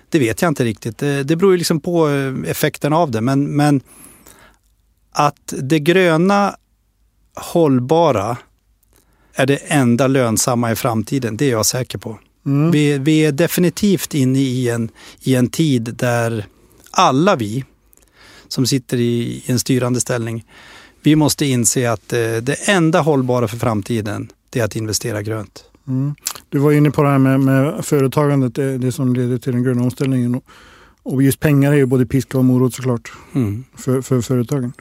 det 0.08 0.18
vet 0.18 0.42
jag 0.42 0.48
inte 0.50 0.64
riktigt. 0.64 0.98
Det, 0.98 1.22
det 1.22 1.36
beror 1.36 1.52
ju 1.52 1.58
liksom 1.58 1.80
på 1.80 2.08
eh, 2.08 2.50
effekten 2.50 2.92
av 2.92 3.10
det. 3.10 3.20
Men, 3.20 3.44
men 3.56 3.80
att 5.10 5.54
det 5.62 5.78
gröna 5.78 6.56
hållbara 7.34 8.36
är 9.34 9.46
det 9.46 9.56
enda 9.56 10.06
lönsamma 10.06 10.72
i 10.72 10.76
framtiden, 10.76 11.36
det 11.36 11.44
är 11.44 11.50
jag 11.50 11.66
säker 11.66 11.98
på. 11.98 12.18
Mm. 12.46 12.70
Vi, 12.70 12.98
vi 12.98 13.26
är 13.26 13.32
definitivt 13.32 14.14
inne 14.14 14.38
i 14.38 14.68
en, 14.68 14.90
i 15.20 15.34
en 15.34 15.48
tid 15.48 15.82
där 15.82 16.46
alla 16.90 17.36
vi 17.36 17.64
som 18.48 18.66
sitter 18.66 18.96
i, 18.96 19.42
en 19.46 19.58
styrande 19.58 20.00
ställning, 20.00 20.44
vi 21.02 21.16
måste 21.16 21.46
inse 21.46 21.92
att 21.92 22.12
eh, 22.12 22.36
det 22.36 22.68
enda 22.68 23.00
hållbara 23.00 23.48
för 23.48 23.56
framtiden, 23.56 24.28
det 24.50 24.60
är 24.60 24.64
att 24.64 24.76
investera 24.76 25.22
grönt. 25.22 25.64
Mm. 25.88 26.14
Du 26.48 26.58
var 26.58 26.72
inne 26.72 26.90
på 26.90 27.02
det 27.02 27.08
här 27.08 27.18
med, 27.18 27.40
med 27.40 27.84
företagandet, 27.84 28.54
det, 28.54 28.78
det 28.78 28.92
som 28.92 29.14
leder 29.14 29.38
till 29.38 29.52
den 29.52 29.62
gröna 29.62 29.82
omställningen. 29.82 30.40
Och, 31.02 31.22
just 31.22 31.40
pengar 31.40 31.72
är 31.72 31.76
ju 31.76 31.86
både 31.86 32.06
piska 32.06 32.38
och 32.38 32.44
morot 32.44 32.74
såklart 32.74 33.12
Mm. 33.32 33.64
för, 33.76 34.02
för 34.02 34.20
företagen. 34.20 34.72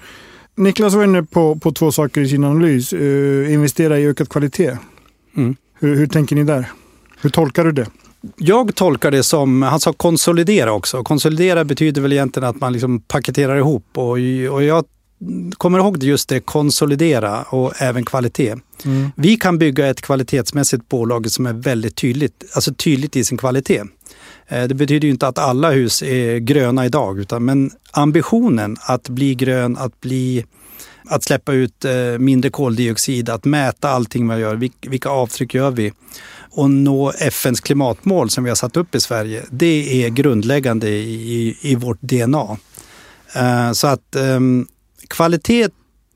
Niklas 0.56 0.94
var 0.94 1.04
inne 1.04 1.24
på, 1.24 1.56
på 1.56 1.72
två 1.72 1.92
saker 1.92 2.22
i 2.22 2.28
sin 2.30 2.44
analys. 2.44 2.94
Uh, 2.94 3.54
investera 3.54 4.00
i 4.00 4.08
ökad 4.08 4.30
kvalitet. 4.30 4.78
Mm. 5.38 5.56
Hur, 5.80 5.96
hur 5.96 6.08
tänker 6.08 6.36
ni 6.36 6.44
där? 6.44 6.72
Hur 7.22 7.30
tolkar 7.30 7.64
du 7.64 7.72
det? 7.72 7.88
Jag 8.38 8.76
tolkar 8.76 9.12
det 9.12 9.24
som, 9.24 9.62
han 9.62 9.80
sa 9.80 9.94
konsolidera 9.94 10.74
också. 10.74 11.04
Konsolidera 11.04 11.66
betyder 11.66 12.02
väl 12.02 12.14
egentligen 12.14 12.50
att 12.50 12.62
man 12.62 12.74
liksom 12.74 13.00
paketerar 13.00 13.58
ihop 13.58 13.86
och, 13.94 14.12
och 14.52 14.64
jag 14.64 14.86
kommer 15.58 15.80
ihåg 15.80 16.04
just 16.04 16.30
det, 16.30 16.40
konsolidera 16.40 17.42
och 17.44 17.82
även 17.82 18.06
kvalitet. 18.06 18.56
Mm. 18.86 19.12
Vi 19.16 19.36
kan 19.38 19.58
bygga 19.58 19.88
ett 19.88 20.02
kvalitetsmässigt 20.02 20.90
bolag 20.90 21.32
som 21.32 21.46
är 21.46 21.54
väldigt 21.54 21.96
tydligt, 21.96 22.44
alltså 22.54 22.74
tydligt 22.74 23.16
i 23.16 23.24
sin 23.24 23.38
kvalitet. 23.38 23.82
Eh, 24.48 24.64
Det 24.64 24.76
betyder 24.76 25.06
ju 25.08 25.12
inte 25.12 25.28
att 25.28 25.38
alla 25.38 25.72
hus 25.72 26.02
är 26.04 26.38
gröna 26.38 26.86
idag, 26.86 27.20
utan 27.20 27.46
men 27.46 27.72
ambitionen 27.92 28.78
att 28.82 29.10
bli 29.10 29.36
grön, 29.36 29.78
att, 29.78 30.02
bli, 30.02 30.46
att 31.06 31.24
släppa 31.24 31.54
ut 31.54 31.86
eh, 31.86 31.94
mindre 32.20 32.50
koldioxid, 32.52 33.30
att 33.30 33.46
mäta 33.46 33.90
allting 33.90 34.26
man 34.26 34.40
gör, 34.40 34.56
vilk- 34.56 34.90
vilka 34.90 35.10
avtryck 35.10 35.54
gör 35.54 35.72
vi 35.72 35.94
och 36.52 36.70
nå 36.70 37.12
FNs 37.20 37.60
klimatmål 37.62 38.30
som 38.30 38.44
vi 38.44 38.50
har 38.50 38.56
satt 38.56 38.78
upp 38.78 38.96
i 38.96 39.00
Sverige, 39.00 39.44
det 39.52 40.06
är 40.06 40.10
grundläggande 40.10 40.90
i, 40.90 41.58
i 41.62 41.76
vårt 41.76 42.02
DNA. 42.02 42.58
Eh, 43.36 43.72
Så 43.72 43.88
att 43.88 44.16
ehm, 44.16 44.68
kvalitet 45.10 45.70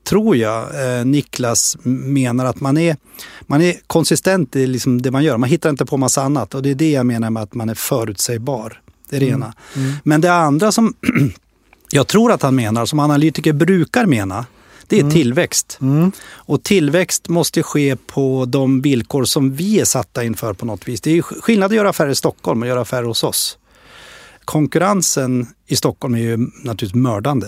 tror 0.04 0.36
jag 0.36 0.62
eh, 0.62 1.04
Niklas 1.04 1.76
menar 1.84 2.44
att 2.44 2.60
man 2.60 2.78
är, 2.78 2.96
man 3.40 3.62
är 3.62 3.76
konsistent 3.86 4.56
i 4.56 4.66
liksom 4.66 5.02
det 5.02 5.10
man 5.10 5.24
gör. 5.24 5.36
Man 5.36 5.48
hittar 5.48 5.70
inte 5.70 5.86
på 5.86 5.96
massa 5.96 6.22
annat 6.22 6.54
och 6.54 6.62
det 6.62 6.70
är 6.70 6.74
det 6.74 6.90
jag 6.90 7.06
menar 7.06 7.30
med 7.30 7.42
att 7.42 7.54
man 7.54 7.68
är 7.68 7.74
förutsägbar. 7.74 8.80
Det 9.10 9.16
är 9.16 9.20
det 9.20 9.26
ena. 9.26 9.54
Men 10.02 10.20
det 10.20 10.32
andra 10.32 10.72
som 10.72 10.94
jag 11.90 12.06
tror 12.06 12.32
att 12.32 12.42
han 12.42 12.56
menar, 12.56 12.86
som 12.86 13.00
analytiker 13.00 13.52
brukar 13.52 14.06
mena, 14.06 14.46
det 14.86 15.00
är 15.00 15.10
tillväxt. 15.10 15.78
Mm. 15.80 16.12
Och 16.22 16.62
tillväxt 16.62 17.28
måste 17.28 17.62
ske 17.62 17.96
på 17.96 18.44
de 18.44 18.80
villkor 18.80 19.24
som 19.24 19.54
vi 19.54 19.80
är 19.80 19.84
satta 19.84 20.24
inför 20.24 20.52
på 20.52 20.66
något 20.66 20.88
vis. 20.88 21.00
Det 21.00 21.18
är 21.18 21.22
skillnad 21.22 21.66
att 21.66 21.76
göra 21.76 21.88
affärer 21.88 22.10
i 22.10 22.14
Stockholm 22.14 22.62
och 22.62 22.68
göra 22.68 22.80
affärer 22.80 23.02
hos 23.02 23.24
oss. 23.24 23.58
Konkurrensen 24.44 25.46
i 25.66 25.76
Stockholm 25.76 26.14
är 26.14 26.18
ju 26.18 26.36
naturligtvis 26.36 26.94
mördande. 26.94 27.46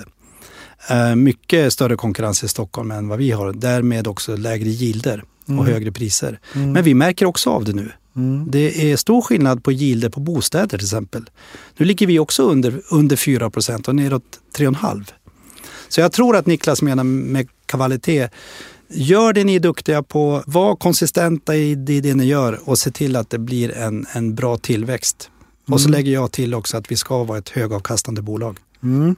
Eh, 0.90 1.14
Mycket 1.14 1.73
större 1.73 1.97
konkurrens 1.97 2.45
i 2.45 2.49
Stockholm 2.49 2.90
än 2.90 3.09
vad 3.09 3.18
vi 3.18 3.30
har. 3.30 3.52
Därmed 3.52 4.06
också 4.06 4.37
lägre 4.37 4.68
gilder 4.68 5.25
och 5.47 5.66
högre 5.66 5.92
priser. 5.92 6.40
Men 6.52 6.85
vi 6.85 6.95
märker 6.95 7.26
också 7.26 7.50
av 7.50 7.64
det 7.64 7.73
nu. 7.73 7.92
Mm. 8.16 8.50
Det 8.50 8.92
är 8.92 8.97
stor 8.97 9.23
skillnad 9.23 9.64
på 9.64 9.73
gilder 9.73 10.09
på 10.09 10.21
bostäder 10.21 10.66
till 10.66 10.87
exempel. 10.87 11.30
Nu 11.76 11.87
ligger 11.87 12.06
vi 12.06 12.18
också 12.18 12.42
under, 12.42 12.80
under 12.90 13.16
4 13.16 13.50
procent 13.50 13.88
och 13.88 13.95
neråt 13.95 14.40
3,5. 14.56 15.04
Så 15.88 16.00
jag 16.00 16.12
tror 16.12 16.37
att 16.37 16.47
Niklas 16.47 16.83
menar 16.83 17.04
med 17.04 17.49
kvalitet, 17.66 18.28
gör 18.88 19.33
det 19.33 19.45
ni 19.45 19.54
är 19.54 19.61
duktiga 19.61 20.02
på, 20.02 20.42
var 20.47 20.76
konsistenta 20.76 21.56
i 21.56 21.75
det, 21.75 22.00
det 22.00 22.14
ni 22.14 22.25
gör 22.25 22.68
och 22.68 22.78
se 22.78 22.90
till 22.90 23.16
att 23.16 23.30
det 23.30 23.38
blir 23.38 23.76
en, 23.76 24.06
en 24.12 24.35
bra 24.35 24.56
tillväxt. 24.56 25.30
Och 25.68 25.80
så 25.80 25.88
lägger 25.88 26.12
jag 26.12 26.33
till 26.33 26.54
också 26.54 26.76
att 26.76 26.90
vi 26.90 26.97
ska 26.97 27.25
vara 27.25 27.38
ett 27.38 27.49
högavkastande 27.49 28.23
bolag. 28.23 28.59
Mm. 28.83 29.16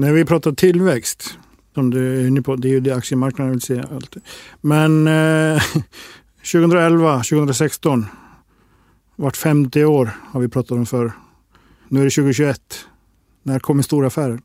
När 0.00 0.12
vi 0.12 0.24
pratar 0.24 0.52
tillväxt, 0.52 1.38
som 1.74 1.90
du 1.90 2.20
är 2.20 2.26
inne 2.28 2.42
på, 2.42 2.56
det 2.56 2.68
är 2.68 2.72
ju 2.72 2.80
det 2.80 2.92
aktiemarknaden 2.96 3.52
vill 3.52 3.60
se. 3.60 3.82
Alltid. 3.94 4.22
Men 4.60 5.06
eh, 5.06 5.62
2011, 6.52 7.16
2016, 7.16 8.06
vart 9.16 9.36
femte 9.36 9.84
år 9.84 10.10
har 10.26 10.40
vi 10.40 10.48
pratat 10.48 10.70
om 10.70 10.86
för. 10.86 11.12
Nu 11.88 12.00
är 12.00 12.04
det 12.04 12.10
2021. 12.10 12.60
När 13.42 13.58
kommer 13.58 13.82
stora 13.82 14.06
affären? 14.06 14.42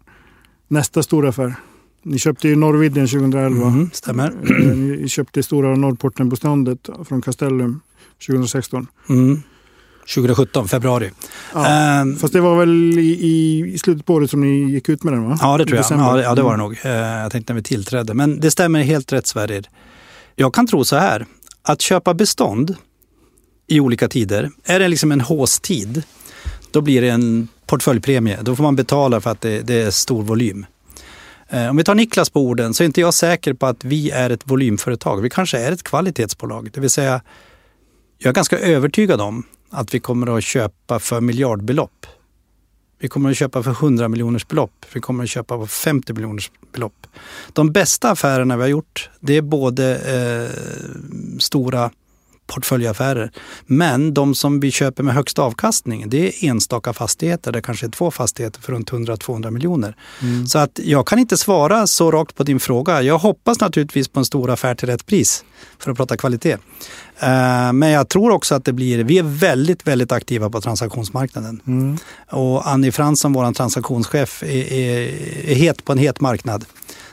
Nästa 0.67 1.03
stora 1.03 1.29
affär. 1.29 1.55
Ni 2.03 2.19
köpte 2.19 2.47
ju 2.47 2.55
Norrvidden 2.55 3.07
2011. 3.07 3.67
Mm, 3.67 3.89
stämmer. 3.93 4.27
Eh, 4.61 4.75
Ni 4.77 5.07
köpte 5.07 5.43
stora 5.43 5.75
Norrporten-beståndet 5.75 6.89
från 7.07 7.21
Castellum 7.21 7.79
2016. 8.27 8.87
Mm. 9.09 9.41
2017, 10.07 10.67
februari. 10.67 11.11
Ja, 11.53 11.65
Ehm, 11.67 12.15
Fast 12.17 12.33
det 12.33 12.41
var 12.41 12.59
väl 12.59 12.99
i, 12.99 13.71
i, 13.73 13.77
slutet 13.77 14.05
på 14.05 14.13
året 14.13 14.29
som 14.31 14.41
ni 14.41 14.71
gick 14.71 14.89
ut 14.89 15.03
med 15.03 15.13
den 15.13 15.29
va? 15.29 15.37
Ja, 15.41 15.57
det 15.57 15.65
tror 15.65 15.77
jag. 15.77 15.85
Ja, 15.99 16.21
ja, 16.21 16.35
det 16.35 16.41
var 16.41 16.49
det 16.57 16.63
Mm. 16.63 16.67
nog. 16.67 16.77
Eh, 16.83 16.91
Jag 17.21 17.31
tänkte 17.31 17.53
när 17.53 17.59
vi 17.59 17.63
tillträdde. 17.63 18.13
Men 18.13 18.39
det 18.39 18.51
stämmer 18.51 18.81
helt 18.83 19.13
rätt 19.13 19.27
Sverrir. 19.27 19.69
Jag 20.35 20.53
kan 20.53 20.67
tro 20.67 20.83
så 20.85 20.95
här, 20.95 21.25
att 21.63 21.81
köpa 21.81 22.13
bestånd 22.13 22.75
i 23.67 23.79
olika 23.79 24.07
tider, 24.07 24.49
är 24.63 24.79
det 24.79 24.87
liksom 24.87 25.11
en 25.11 25.21
håstid, 25.21 26.03
då 26.71 26.81
blir 26.81 27.01
det 27.01 27.09
en 27.09 27.47
portföljpremie. 27.65 28.37
Då 28.41 28.55
får 28.55 28.63
man 28.63 28.75
betala 28.75 29.21
för 29.21 29.29
att 29.29 29.41
det, 29.41 29.61
det 29.61 29.81
är 29.81 29.91
stor 29.91 30.23
volym. 30.23 30.65
Eh, 31.49 31.69
Om 31.69 31.77
vi 31.77 31.83
tar 31.83 31.95
Niklas 31.95 32.29
på 32.29 32.41
orden 32.41 32.73
så 32.73 32.83
är 32.83 32.85
inte 32.85 33.01
jag 33.01 33.13
säker 33.13 33.53
på 33.53 33.65
att 33.65 33.83
vi 33.83 34.11
är 34.11 34.29
ett 34.29 34.41
volymföretag. 34.43 35.21
Vi 35.21 35.29
kanske 35.29 35.57
är 35.57 35.71
ett 35.71 35.83
kvalitetsbolag. 35.83 36.69
Det 36.73 36.81
vill 36.81 36.89
säga, 36.89 37.21
jag 38.17 38.29
är 38.29 38.33
ganska 38.33 38.59
övertygad 38.59 39.21
om 39.21 39.43
att 39.69 39.93
vi 39.93 39.99
kommer 39.99 40.37
att 40.37 40.43
köpa 40.43 40.99
för 40.99 41.21
miljardbelopp. 41.21 42.05
Vi 42.99 43.07
kommer 43.07 43.29
att 43.31 43.37
köpa 43.37 43.63
för 43.63 43.71
100 43.71 44.07
miljoners 44.07 44.47
belopp. 44.47 44.85
Vi 44.93 44.99
kommer 44.99 45.23
att 45.23 45.29
köpa 45.29 45.59
för 45.59 45.65
50 45.65 46.13
miljoners 46.13 46.51
belopp. 46.71 47.07
De 47.53 47.71
bästa 47.71 48.11
affärerna 48.11 48.57
vi 48.57 48.61
har 48.61 48.69
gjort, 48.69 49.09
det 49.19 49.37
är 49.37 49.41
både 49.41 49.97
eh, 49.97 51.39
stora 51.39 51.91
portföljaffärer. 52.47 53.31
Men 53.65 54.13
de 54.13 54.35
som 54.35 54.59
vi 54.59 54.71
köper 54.71 55.03
med 55.03 55.13
högst 55.13 55.39
avkastning, 55.39 56.09
det 56.09 56.27
är 56.27 56.49
enstaka 56.49 56.93
fastigheter. 56.93 57.51
Det 57.51 57.61
kanske 57.61 57.85
är 57.85 57.89
två 57.89 58.11
fastigheter 58.11 58.61
för 58.61 58.73
runt 58.73 58.91
100-200 58.91 59.51
miljoner. 59.51 59.95
Så 60.47 60.59
att 60.59 60.79
jag 60.83 61.07
kan 61.07 61.19
inte 61.19 61.37
svara 61.37 61.87
så 61.87 62.11
rakt 62.11 62.35
på 62.35 62.43
din 62.43 62.59
fråga. 62.59 63.01
Jag 63.01 63.17
hoppas 63.17 63.59
naturligtvis 63.59 64.07
på 64.07 64.19
en 64.19 64.25
stor 64.25 64.49
affär 64.51 64.75
till 64.75 64.87
rätt 64.89 65.05
pris, 65.05 65.43
för 65.79 65.91
att 65.91 65.97
prata 65.97 66.17
kvalitet. 66.17 66.57
Eh, 67.19 67.73
Men 67.73 67.89
jag 67.89 68.09
tror 68.09 68.31
också 68.31 68.55
att 68.55 68.65
det 68.65 68.73
blir, 68.73 69.03
vi 69.03 69.17
är 69.17 69.23
väldigt, 69.23 69.87
väldigt 69.87 70.11
aktiva 70.11 70.49
på 70.49 70.61
transaktionsmarknaden. 70.61 71.61
Mm. 71.67 71.97
Och 72.31 72.67
Annie 72.69 72.91
Fransson, 72.91 73.33
vår 73.33 73.53
transaktionschef, 73.53 74.43
är, 74.43 74.73
är, 74.73 75.01
är 75.51 75.55
het 75.55 75.85
på 75.85 75.91
en 75.91 75.97
het 75.97 76.21
marknad. 76.21 76.65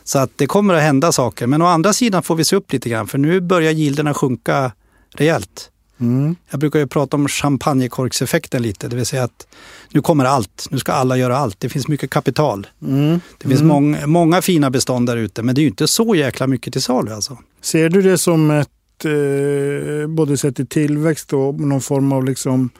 Så 0.04 0.18
att 0.18 0.30
det 0.36 0.46
kommer 0.46 0.74
att 0.74 0.82
hända 0.82 1.12
saker. 1.12 1.46
Men 1.46 1.62
å 1.62 1.66
andra 1.66 1.92
sidan 1.92 2.22
får 2.22 2.34
vi 2.34 2.44
se 2.44 2.56
upp 2.56 2.72
lite 2.72 2.88
grann, 2.88 3.06
för 3.06 3.18
nu 3.18 3.40
börjar 3.40 3.72
gilderna 3.72 4.14
sjunka 4.14 4.72
rejält. 5.14 5.70
Mm. 6.00 6.36
Jag 6.50 6.60
brukar 6.60 6.78
ju 6.78 6.86
prata 6.86 7.16
om 7.16 7.28
champagnekorkseffekten 7.28 8.62
lite, 8.62 8.88
det 8.88 8.96
vill 8.96 9.06
säga 9.06 9.24
att 9.24 9.46
nu 9.90 10.00
kommer 10.00 10.24
allt. 10.24 10.66
Nu 10.70 10.78
ska 10.78 10.92
alla 10.92 11.16
göra 11.16 11.36
allt. 11.36 11.60
Det 11.60 11.68
finns 11.68 11.88
mycket 11.88 12.10
kapital. 12.10 12.66
Mm. 12.82 13.20
Det 13.38 13.48
finns 13.48 13.62
mång, 13.62 13.96
många 14.06 14.42
fina 14.42 14.70
bestånd 14.70 15.06
där 15.06 15.16
ute, 15.16 15.42
men 15.42 15.54
det 15.54 15.60
är 15.60 15.62
ju 15.62 15.68
inte 15.68 15.88
så 15.88 16.14
jäkla 16.14 16.46
mycket 16.46 16.72
till 16.72 16.82
salu 16.82 17.12
alltså. 17.12 17.38
Ser 17.60 17.88
du 17.88 18.02
det 18.02 18.18
som 18.18 18.50
ett, 18.50 18.68
eh, 19.04 20.08
både 20.08 20.36
sett 20.36 20.60
i 20.60 20.66
tillväxt 20.66 21.32
och 21.32 21.60
någon 21.60 21.80
form 21.80 22.12
av 22.12 22.24
liksom 22.24 22.70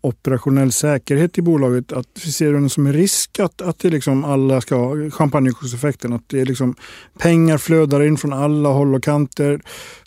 operationell 0.00 0.72
säkerhet 0.72 1.38
i 1.38 1.42
bolaget? 1.42 1.92
Att, 1.92 2.18
ser 2.18 2.52
du 2.52 2.60
det 2.60 2.68
som 2.68 2.86
en 2.86 2.92
risk 2.92 3.38
att, 3.38 3.62
att 3.62 3.78
det 3.78 3.90
liksom 3.90 4.24
alla 4.24 4.60
ska 4.60 4.74
ha 4.74 5.10
champagnekorkseffekten? 5.10 6.12
Att 6.12 6.28
det 6.28 6.40
är 6.40 6.46
liksom 6.46 6.74
pengar 7.18 7.58
flödar 7.58 8.02
in 8.02 8.16
från 8.16 8.32
alla 8.32 8.68
håll 8.68 8.94
och 8.94 9.02
kanter. 9.02 9.60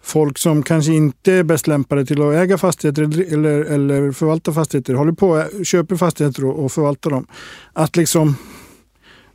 Folk 0.03 0.37
som 0.37 0.63
kanske 0.63 0.93
inte 0.93 1.33
är 1.33 1.43
bäst 1.43 1.67
lämpade 1.67 2.05
till 2.05 2.21
att 2.21 2.33
äga 2.33 2.57
fastigheter 2.57 3.33
eller, 3.33 3.61
eller, 3.61 4.11
förvalta 4.11 4.53
fastigheter 4.53 4.93
håller 4.93 5.13
på 5.13 5.29
och 5.29 5.65
köper 5.65 5.95
fastigheter 5.95 6.45
och, 6.45 6.65
och 6.65 6.71
förvaltar 6.71 7.09
dem. 7.09 7.27
Att 7.73 7.95
liksom 7.95 8.35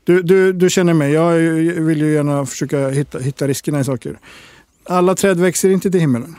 du, 0.05 0.23
du, 0.23 0.53
du 0.53 0.71
känner 0.71 0.95
mig, 0.95 1.13
jag 1.13 1.33
vill 1.83 2.01
ju 2.01 2.13
gärna 2.13 2.47
försöka 2.47 2.89
hitta, 2.89 3.19
hitta 3.19 3.49
riskerna 3.49 3.81
i 3.81 3.85
saker. 3.85 4.19
Alla 4.85 5.15
träd 5.15 5.41
växer 5.41 5.71
inte 5.71 5.91
till 5.91 6.01
himmelen. 6.01 6.37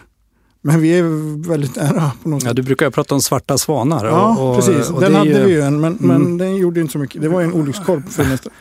Men 0.61 0.81
vi 0.81 0.99
är 0.99 1.03
väldigt 1.49 1.75
nära 1.75 2.11
på 2.23 2.29
något 2.29 2.43
Ja, 2.43 2.49
sätt. 2.49 2.55
du 2.55 2.61
brukar 2.61 2.85
ju 2.85 2.91
prata 2.91 3.15
om 3.15 3.21
svarta 3.21 3.57
svanar. 3.57 4.05
Ja, 4.05 4.37
och, 4.39 4.49
och, 4.49 4.55
precis. 4.55 4.89
och 4.89 5.01
den 5.01 5.15
hade 5.15 5.45
vi 5.45 5.51
ju 5.51 5.61
en, 5.61 5.79
men, 5.81 5.97
men 5.99 6.15
Mm. 6.15 6.37
den 6.37 6.55
gjorde 6.55 6.79
inte 6.81 6.91
så 6.91 6.97
mycket. 6.99 7.21
Det 7.21 7.29
var 7.29 7.41
en 7.41 7.53
olyckskorp. 7.53 8.03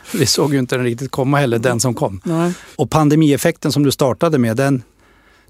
Vi 0.13 0.25
såg 0.25 0.53
ju 0.53 0.59
inte 0.59 0.75
den 0.75 0.85
riktigt 0.85 1.11
komma 1.11 1.37
heller, 1.37 1.59
den 1.59 1.79
som 1.79 1.93
kom. 1.93 2.21
Nej. 2.23 2.53
Och 2.75 2.89
pandemieffekten 2.89 3.71
som 3.71 3.83
du 3.83 3.91
startade 3.91 4.37
med, 4.37 4.57
den, 4.57 4.83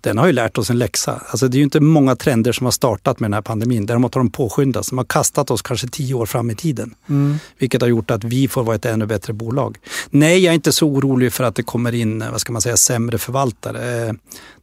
den 0.04 0.18
har 0.18 0.28
ju 0.28 0.34
lärt 0.34 0.58
oss 0.58 0.70
en 0.70 0.78
läxa. 0.78 1.22
Alltså 1.30 1.48
det 1.48 1.56
är 1.56 1.60
ju 1.60 1.64
inte 1.64 1.80
många 1.80 2.16
trender 2.16 2.52
som 2.52 2.66
har 2.66 2.72
startat 2.72 3.20
med 3.20 3.30
den 3.30 3.34
här 3.34 3.42
pandemin. 3.42 3.86
Däremot 3.86 4.16
har 4.16 4.22
de 4.22 4.32
påskyndats. 4.32 4.90
De 4.90 4.98
har 4.98 5.06
kastat 5.06 5.52
oss 5.52 5.62
kanske 5.62 5.88
tio 5.88 6.14
år 6.14 6.26
fram 6.26 6.52
i 6.52 6.56
tiden. 6.56 6.96
Mm. 7.10 7.40
Vilket 7.58 7.82
har 7.82 7.88
gjort 7.88 8.12
att 8.12 8.24
vi 8.24 8.48
får 8.48 8.64
vara 8.64 8.76
ett 8.76 8.86
ännu 8.86 9.06
bättre 9.06 9.34
bolag. 9.34 9.78
Nej, 10.10 10.40
jag 10.40 10.52
är 10.52 10.56
inte 10.56 10.72
så 10.72 10.88
orolig 10.88 11.34
för 11.34 11.44
att 11.44 11.56
det 11.56 11.64
kommer 11.64 11.96
in, 11.96 12.24
vad 12.32 12.42
ska 12.42 12.54
man 12.54 12.62
säga, 12.62 12.78
sämre 12.78 13.18
förvaltare. 13.18 14.08
Eh, 14.08 14.14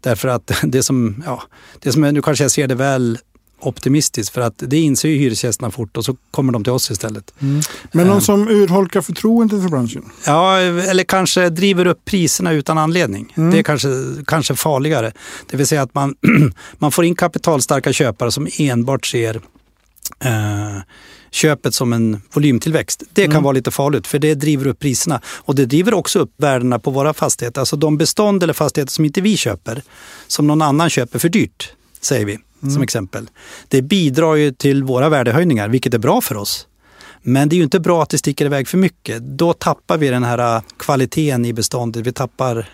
Därför 0.01 0.29
att 0.29 0.53
det 0.63 0.83
som, 0.83 1.23
ja, 1.27 1.43
det 1.81 1.93
som 1.93 2.03
nu 2.03 2.23
kanske 2.23 2.45
jag 2.45 2.51
ser 2.51 2.69
det 2.69 2.75
väl 2.75 3.19
optimistiskt 3.61 4.35
för 4.35 4.41
att 4.41 4.55
det 4.57 4.79
inser 4.79 5.09
ju 5.09 5.17
hyresgästerna 5.19 5.71
fort 5.71 5.97
och 5.97 6.05
så 6.05 6.17
kommer 6.31 6.53
de 6.53 6.65
till 6.65 6.73
oss 6.73 6.91
istället. 6.91 7.35
Mm. 7.41 7.61
Men 7.93 8.07
någon 8.07 8.17
Um, 8.17 8.21
som 8.21 8.49
urholkar 8.49 9.01
förtroendet 9.01 9.63
för 9.63 9.69
branschen? 9.69 10.05
Ja, 10.27 10.59
eller 10.59 11.05
kanske 11.05 11.49
driver 11.51 11.87
upp 11.87 12.05
priserna 12.05 12.53
utan 12.53 12.79
anledning. 12.79 13.33
Mm. 13.37 13.51
Det 13.51 13.59
är 13.59 13.63
kanske, 13.63 13.89
kanske 14.27 14.55
farligare. 14.55 15.13
Det 15.51 15.57
vill 15.57 15.67
säga 15.67 15.83
att 15.83 15.95
man, 15.95 16.15
man 16.79 16.93
får 16.93 17.05
in 17.05 17.15
kapitalstarka 17.15 17.93
köpare 17.93 18.33
som 18.33 18.49
enbart 18.59 19.07
ser 19.07 19.41
eh, 20.25 20.83
köpet 21.31 21.75
som 21.75 21.93
en 21.93 22.21
volymtillväxt. 22.33 23.03
Det 23.13 23.23
kan 23.23 23.31
Mm. 23.31 23.43
vara 23.43 23.53
lite 23.53 23.71
farligt 23.71 24.07
för 24.07 24.19
det 24.19 24.35
driver 24.35 24.67
upp 24.67 24.79
priserna. 24.79 25.21
Och 25.27 25.55
det 25.55 25.67
driver 25.67 25.95
också 25.95 26.19
upp 26.19 26.31
värdena 26.37 26.79
på 26.79 26.91
våra 26.91 27.15
fastigheter. 27.15 27.61
Alltså 27.61 27.77
de 27.77 27.97
bestånd 27.99 28.43
eller 28.43 28.53
fastigheter 28.53 28.93
som 28.93 29.05
inte 29.05 29.21
vi 29.21 29.37
köper, 29.37 29.83
som 30.27 30.47
någon 30.47 30.63
annan 30.63 30.91
köper 30.91 31.19
för 31.19 31.29
dyrt, 31.29 31.73
säger 32.01 32.25
vi 32.25 32.39
som 32.61 32.83
exempel. 32.83 33.29
Det 33.69 33.83
bidrar 33.83 34.35
ju 34.35 34.53
till 34.53 34.85
våra 34.85 35.09
värdehöjningar, 35.09 35.69
vilket 35.69 35.95
är 35.95 35.99
bra 35.99 36.21
för 36.21 36.37
oss. 36.37 36.67
Men 37.23 37.49
det 37.49 37.55
är 37.55 37.59
ju 37.59 37.65
inte 37.65 37.81
bra 37.81 38.03
att 38.03 38.11
det 38.11 38.19
sticker 38.19 38.45
iväg 38.45 38.69
för 38.69 38.79
mycket. 38.79 39.23
Då 39.23 39.53
tappar 39.53 39.99
vi 39.99 40.09
den 40.09 40.25
här 40.25 40.57
äh, 40.57 40.63
kvaliteten 40.79 41.45
i 41.45 41.53
beståndet. 41.53 42.07
Vi 42.07 42.13
tappar 42.13 42.69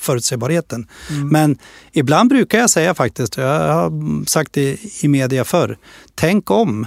förutsägbarheten. 0.00 0.86
Men 1.32 1.58
ibland 1.92 2.28
brukar 2.28 2.58
jag 2.58 2.70
säga 2.70 2.94
faktiskt, 2.94 3.36
jag 3.36 3.74
har 3.74 4.24
sagt 4.24 4.52
det 4.52 4.78
i 5.04 5.08
media 5.08 5.44
förr, 5.44 5.78
tänk 6.14 6.50
om. 6.50 6.86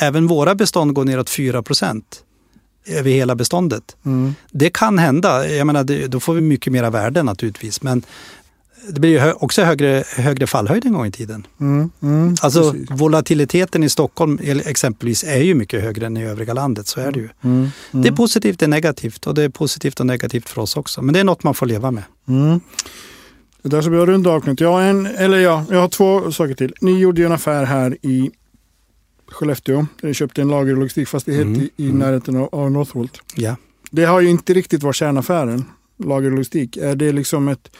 Även 0.00 0.26
våra 0.26 0.54
bestånd 0.54 0.94
går 0.94 1.04
neråt 1.04 1.30
4 1.30 1.62
procent 1.62 2.22
över 2.86 3.10
hela 3.10 3.34
beståndet. 3.34 3.96
Mm. 4.04 4.34
Det 4.50 4.70
kan 4.70 4.98
hända. 4.98 5.48
Jag 5.48 5.66
menar, 5.66 5.84
det, 5.84 6.06
då 6.06 6.20
får 6.20 6.34
vi 6.34 6.40
mycket 6.40 6.72
mera 6.72 6.90
värde 6.90 7.22
naturligtvis. 7.22 7.82
Men 7.82 8.02
det 8.90 9.00
blir 9.00 9.10
ju 9.10 9.32
också 9.32 9.62
högre, 9.62 10.04
högre 10.16 10.46
fallhöjd 10.46 10.84
en 10.86 10.92
gång 10.92 11.06
i 11.06 11.12
tiden. 11.12 11.46
Mm. 11.60 11.90
Mm. 12.02 12.36
Alltså 12.42 12.72
Precis. 12.72 12.90
volatiliteten 12.90 13.82
i 13.84 13.88
Stockholm 13.88 14.38
exempelvis 14.42 15.24
är 15.24 15.42
ju 15.42 15.54
mycket 15.54 15.82
högre 15.82 16.06
än 16.06 16.16
i 16.16 16.24
övriga 16.24 16.54
landet. 16.54 16.86
Så 16.86 17.00
är 17.00 17.12
det 17.12 17.20
ju. 17.20 17.28
Mm. 17.42 17.68
Det 17.90 18.08
är 18.08 18.12
positivt, 18.12 18.58
det 18.58 18.66
är 18.66 18.68
negativt 18.68 19.26
och 19.26 19.34
det 19.34 19.42
är 19.42 19.48
positivt 19.48 20.00
och 20.00 20.06
negativt 20.06 20.48
för 20.48 20.62
oss 20.62 20.76
också. 20.76 21.02
Men 21.02 21.12
det 21.14 21.20
är 21.20 21.24
något 21.24 21.42
man 21.42 21.54
får 21.54 21.66
leva 21.66 21.90
med. 21.90 22.02
Mm. 22.28 22.60
Det 23.62 23.68
där 23.68 23.80
ska 23.82 23.90
vi 23.90 23.98
runda 23.98 24.30
av 24.30 24.40
Knut. 24.40 24.60
Jag 24.60 24.72
har, 24.72 24.82
en, 24.82 25.06
eller 25.06 25.38
ja, 25.38 25.64
jag 25.70 25.80
har 25.80 25.88
två 25.88 26.32
saker 26.32 26.54
till. 26.54 26.74
Ni 26.80 26.98
gjorde 26.98 27.20
ju 27.20 27.26
en 27.26 27.32
affär 27.32 27.64
här 27.64 27.96
i 28.02 28.30
Skellefteå. 29.28 29.86
Ni 30.02 30.14
köpte 30.14 30.42
en 30.42 30.48
lager 30.48 30.72
och 30.72 30.78
logistikfastighet 30.78 31.42
Mm. 31.46 31.60
i, 31.60 31.70
i 31.76 31.92
närheten 31.92 32.36
av, 32.36 32.48
av 32.52 32.70
Northvolt. 32.70 33.20
Ja. 33.34 33.56
Det 33.90 34.04
har 34.04 34.20
ju 34.20 34.28
inte 34.28 34.54
riktigt 34.54 34.82
varit 34.82 34.96
kärnaffären, 34.96 35.64
lager 36.04 36.26
och 36.26 36.32
logistik. 36.32 36.76
Är 36.76 36.96
det 36.96 37.12
liksom 37.12 37.48
ett 37.48 37.70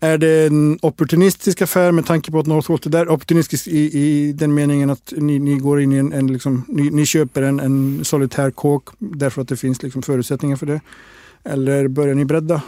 är 0.00 0.18
det 0.18 0.46
en 0.46 0.78
opportunistisk 0.82 1.62
affär 1.62 1.92
med 1.92 2.06
tanke 2.06 2.30
på 2.30 2.38
att 2.38 2.46
Northvolt 2.46 2.86
är 2.86 2.90
där? 2.90 3.08
Opportunistisk 3.08 3.66
i, 3.66 3.98
i 3.98 4.32
den 4.32 4.54
meningen 4.54 4.90
att 4.90 5.12
ni, 5.16 5.38
ni 5.38 5.54
går 5.54 5.80
in 5.80 5.92
i 5.92 5.96
en, 5.96 6.12
en 6.12 6.32
liksom, 6.32 6.64
ni, 6.68 6.90
ni 6.90 7.06
köper 7.06 7.42
en, 7.42 7.60
en 7.60 8.04
solitär 8.04 8.50
kåk 8.50 8.88
därför 8.98 9.42
att 9.42 9.48
det 9.48 9.56
finns 9.56 9.82
liksom 9.82 10.02
förutsättningar 10.02 10.56
för 10.56 10.66
det. 10.66 10.80
Eller 11.44 11.88
börjar 11.88 12.14
ni 12.14 12.24
bredda, 12.24 12.62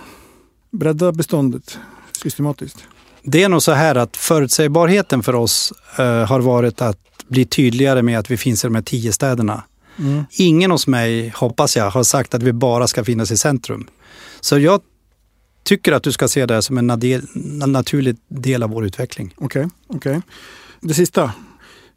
bredda 0.71 1.13
beståndet 1.13 1.79
systematiskt? 2.23 2.79
Det 3.23 3.43
är 3.43 3.49
nog 3.49 3.63
så 3.63 3.73
här 3.73 3.95
att 3.95 4.17
förutsägbarheten 4.17 5.23
för 5.23 5.35
oss 5.35 5.73
eh, 5.99 6.05
har 6.05 6.41
varit 6.41 6.83
att 6.83 6.99
bli 7.29 7.45
tydligare 7.45 8.03
med 8.03 8.19
att 8.19 8.31
vi 8.31 8.37
finns 8.37 8.65
i 8.65 8.67
de 8.67 8.75
här 8.75 8.83
tio 8.83 9.13
städerna. 9.13 9.63
Mm. 9.99 10.25
Ingen 10.31 10.71
hos 10.71 10.87
mig, 10.87 11.33
hoppas 11.37 11.77
jag, 11.77 11.91
har 11.91 12.03
sagt 12.03 12.35
att 12.35 12.43
vi 12.43 12.53
bara 12.53 12.87
ska 12.87 13.05
finnas 13.05 13.31
i 13.31 13.37
centrum. 13.37 13.89
Så 14.41 14.59
jag 14.59 14.81
tycker 15.69 15.93
att 15.93 16.03
du 16.03 16.13
ska 16.13 16.29
se 16.29 16.47
det 16.47 16.63
som 16.63 16.79
en 16.79 16.87
naturlig 17.67 18.17
del 18.29 18.63
av 18.63 18.71
vår 18.71 18.85
utveckling. 18.85 19.35
Okej, 19.37 19.69
okej. 19.87 20.21
Det 20.81 20.95
sista. 20.95 21.33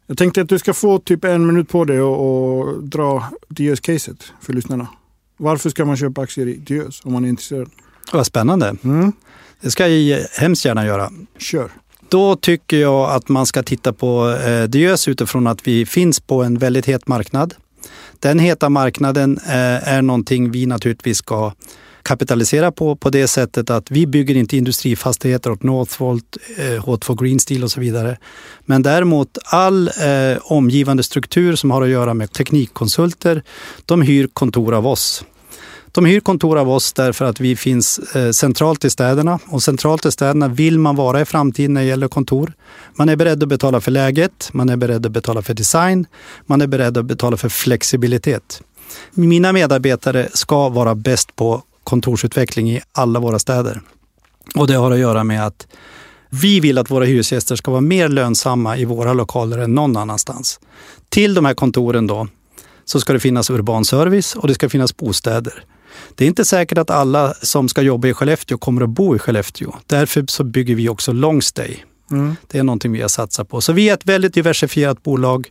Jag 0.06 0.18
tänkte 0.18 0.40
att 0.40 0.48
du 0.48 0.58
ska 0.58 0.74
få 0.74 0.98
typ 0.98 1.24
en 1.24 1.46
minut 1.46 1.68
på 1.68 1.84
dig 1.84 2.00
och, 2.00 2.58
och 2.58 2.82
dra 2.84 3.24
Diös-caset 3.48 4.32
för 4.40 4.52
lyssnarna. 4.52 4.88
Varför 5.36 5.70
ska 5.70 5.84
man 5.84 5.96
köpa 5.96 6.20
aktier 6.20 6.46
i 6.46 6.54
Diös 6.54 7.00
om 7.04 7.12
man 7.12 7.24
är 7.24 7.28
intresserad? 7.28 7.70
Vad 8.12 8.26
spännande. 8.26 8.76
Mm. 8.84 9.12
Det 9.60 9.70
ska 9.70 9.88
jag 9.88 10.26
hemskt 10.38 10.64
gärna 10.64 10.86
göra. 10.86 11.10
Kör. 11.38 11.70
Då 12.08 12.36
tycker 12.36 12.76
jag 12.76 13.10
att 13.10 13.28
man 13.28 13.46
ska 13.46 13.62
titta 13.62 13.92
på 13.92 14.30
eh, 14.30 14.64
Diös 14.64 15.08
utifrån 15.08 15.46
att 15.46 15.66
vi 15.66 15.86
finns 15.86 16.20
på 16.20 16.42
en 16.42 16.58
väldigt 16.58 16.86
het 16.86 17.08
marknad. 17.08 17.54
Den 18.18 18.38
heta 18.38 18.68
marknaden 18.68 19.38
eh, 19.46 19.88
är 19.88 20.02
någonting 20.02 20.50
vi 20.50 20.66
naturligtvis 20.66 21.18
ska 21.18 21.52
kapitalisera 22.02 22.72
på 22.72 22.96
på 22.96 23.10
det 23.10 23.28
sättet 23.28 23.70
att 23.70 23.90
vi 23.90 24.06
bygger 24.06 24.34
inte 24.34 24.56
industrifastigheter 24.56 25.50
åt 25.50 25.62
Northvolt, 25.62 26.36
eh, 26.56 26.62
H2 26.62 27.22
Green 27.22 27.40
Steel 27.40 27.64
och 27.64 27.70
så 27.70 27.80
vidare. 27.80 28.18
Men 28.64 28.82
däremot 28.82 29.38
all 29.44 29.88
eh, 29.88 30.38
omgivande 30.42 31.02
struktur 31.02 31.56
som 31.56 31.70
har 31.70 31.82
att 31.82 31.88
göra 31.88 32.14
med 32.14 32.32
teknikkonsulter, 32.32 33.42
de 33.86 34.02
hyr 34.02 34.26
kontor 34.32 34.74
av 34.74 34.86
oss. 34.86 35.24
De 35.92 36.04
hyr 36.04 36.20
kontor 36.20 36.58
av 36.58 36.70
oss 36.70 36.92
därför 36.92 37.24
att 37.24 37.40
vi 37.40 37.56
finns 37.56 37.98
eh, 37.98 38.30
centralt 38.30 38.84
i 38.84 38.90
städerna 38.90 39.38
och 39.46 39.62
centralt 39.62 40.06
i 40.06 40.10
städerna 40.10 40.48
vill 40.48 40.78
man 40.78 40.96
vara 40.96 41.20
i 41.20 41.24
framtiden 41.24 41.74
när 41.74 41.80
det 41.80 41.86
gäller 41.86 42.08
kontor. 42.08 42.52
Man 42.96 43.08
är 43.08 43.16
beredd 43.16 43.42
att 43.42 43.48
betala 43.48 43.80
för 43.80 43.90
läget, 43.90 44.50
man 44.52 44.68
är 44.68 44.76
beredd 44.76 45.06
att 45.06 45.12
betala 45.12 45.42
för 45.42 45.54
design, 45.54 46.06
man 46.46 46.60
är 46.60 46.66
beredd 46.66 46.98
att 46.98 47.04
betala 47.04 47.36
för 47.36 47.48
flexibilitet. 47.48 48.62
Mina 49.10 49.52
medarbetare 49.52 50.28
ska 50.34 50.68
vara 50.68 50.94
bäst 50.94 51.36
på 51.36 51.62
kontorsutveckling 51.92 52.70
i 52.70 52.80
alla 52.92 53.20
våra 53.20 53.38
städer. 53.38 53.80
Och 54.54 54.66
det 54.66 54.74
har 54.74 54.90
att 54.90 54.98
göra 54.98 55.24
med 55.24 55.46
att 55.46 55.66
vi 56.30 56.60
vill 56.60 56.78
att 56.78 56.90
våra 56.90 57.04
hyresgäster 57.04 57.56
ska 57.56 57.70
vara 57.70 57.80
mer 57.80 58.08
lönsamma 58.08 58.76
i 58.76 58.84
våra 58.84 59.12
lokaler 59.12 59.58
än 59.58 59.74
någon 59.74 59.96
annanstans. 59.96 60.60
Till 61.08 61.34
de 61.34 61.44
här 61.44 61.54
kontoren 61.54 62.06
då 62.06 62.28
så 62.84 63.00
ska 63.00 63.12
det 63.12 63.20
finnas 63.20 63.50
urban 63.50 63.84
service 63.84 64.36
och 64.36 64.48
det 64.48 64.54
ska 64.54 64.68
finnas 64.68 64.96
bostäder. 64.96 65.64
Det 66.14 66.24
är 66.24 66.28
inte 66.28 66.44
säkert 66.44 66.78
att 66.78 66.90
alla 66.90 67.34
som 67.42 67.68
ska 67.68 67.82
jobba 67.82 68.08
i 68.08 68.14
Skellefteå 68.14 68.58
kommer 68.58 68.82
att 68.82 68.90
bo 68.90 69.16
i 69.16 69.18
Skellefteå. 69.18 69.74
Därför 69.86 70.24
så 70.28 70.44
bygger 70.44 70.74
vi 70.74 70.88
också 70.88 71.12
long 71.12 71.42
stay. 71.42 71.76
Mm. 72.10 72.36
Det 72.46 72.58
är 72.58 72.62
någonting 72.62 72.92
vi 72.92 73.00
har 73.00 73.08
satsat 73.08 73.48
på. 73.48 73.60
Så 73.60 73.72
vi 73.72 73.88
är 73.88 73.94
ett 73.94 74.06
väldigt 74.06 74.34
diversifierat 74.34 75.02
bolag. 75.02 75.50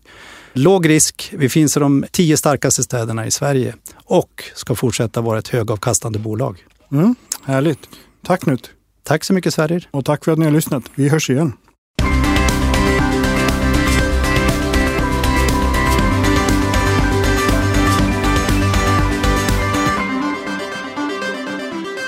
Låg 0.53 0.89
risk. 0.89 1.33
Vi 1.37 1.49
finns 1.49 1.77
i 1.77 1.79
de 1.79 2.05
tio 2.11 2.37
starkaste 2.37 2.83
städerna 2.83 3.25
i 3.25 3.31
Sverige 3.31 3.75
och 3.95 4.43
ska 4.55 4.75
fortsätta 4.75 5.21
vara 5.21 5.39
ett 5.39 5.47
högavkastande 5.47 6.19
bolag. 6.19 6.65
Mm. 6.91 7.15
Härligt. 7.43 7.79
Tack 8.25 8.41
Knut. 8.41 8.71
Tack 9.03 9.23
så 9.23 9.33
mycket 9.33 9.53
Sverrir. 9.53 9.89
Och 9.91 10.05
tack 10.05 10.25
för 10.25 10.31
att 10.31 10.39
ni 10.39 10.45
har 10.45 10.51
lyssnat. 10.51 10.83
Vi 10.95 11.09
hörs 11.09 11.29
igen. 11.29 11.53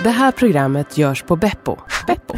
Det 0.03 0.10
här 0.10 0.32
programmet 0.32 0.97
görs 0.97 1.23
på 1.23 1.36
Beppo. 1.36 1.77
Beppo. 2.08 2.36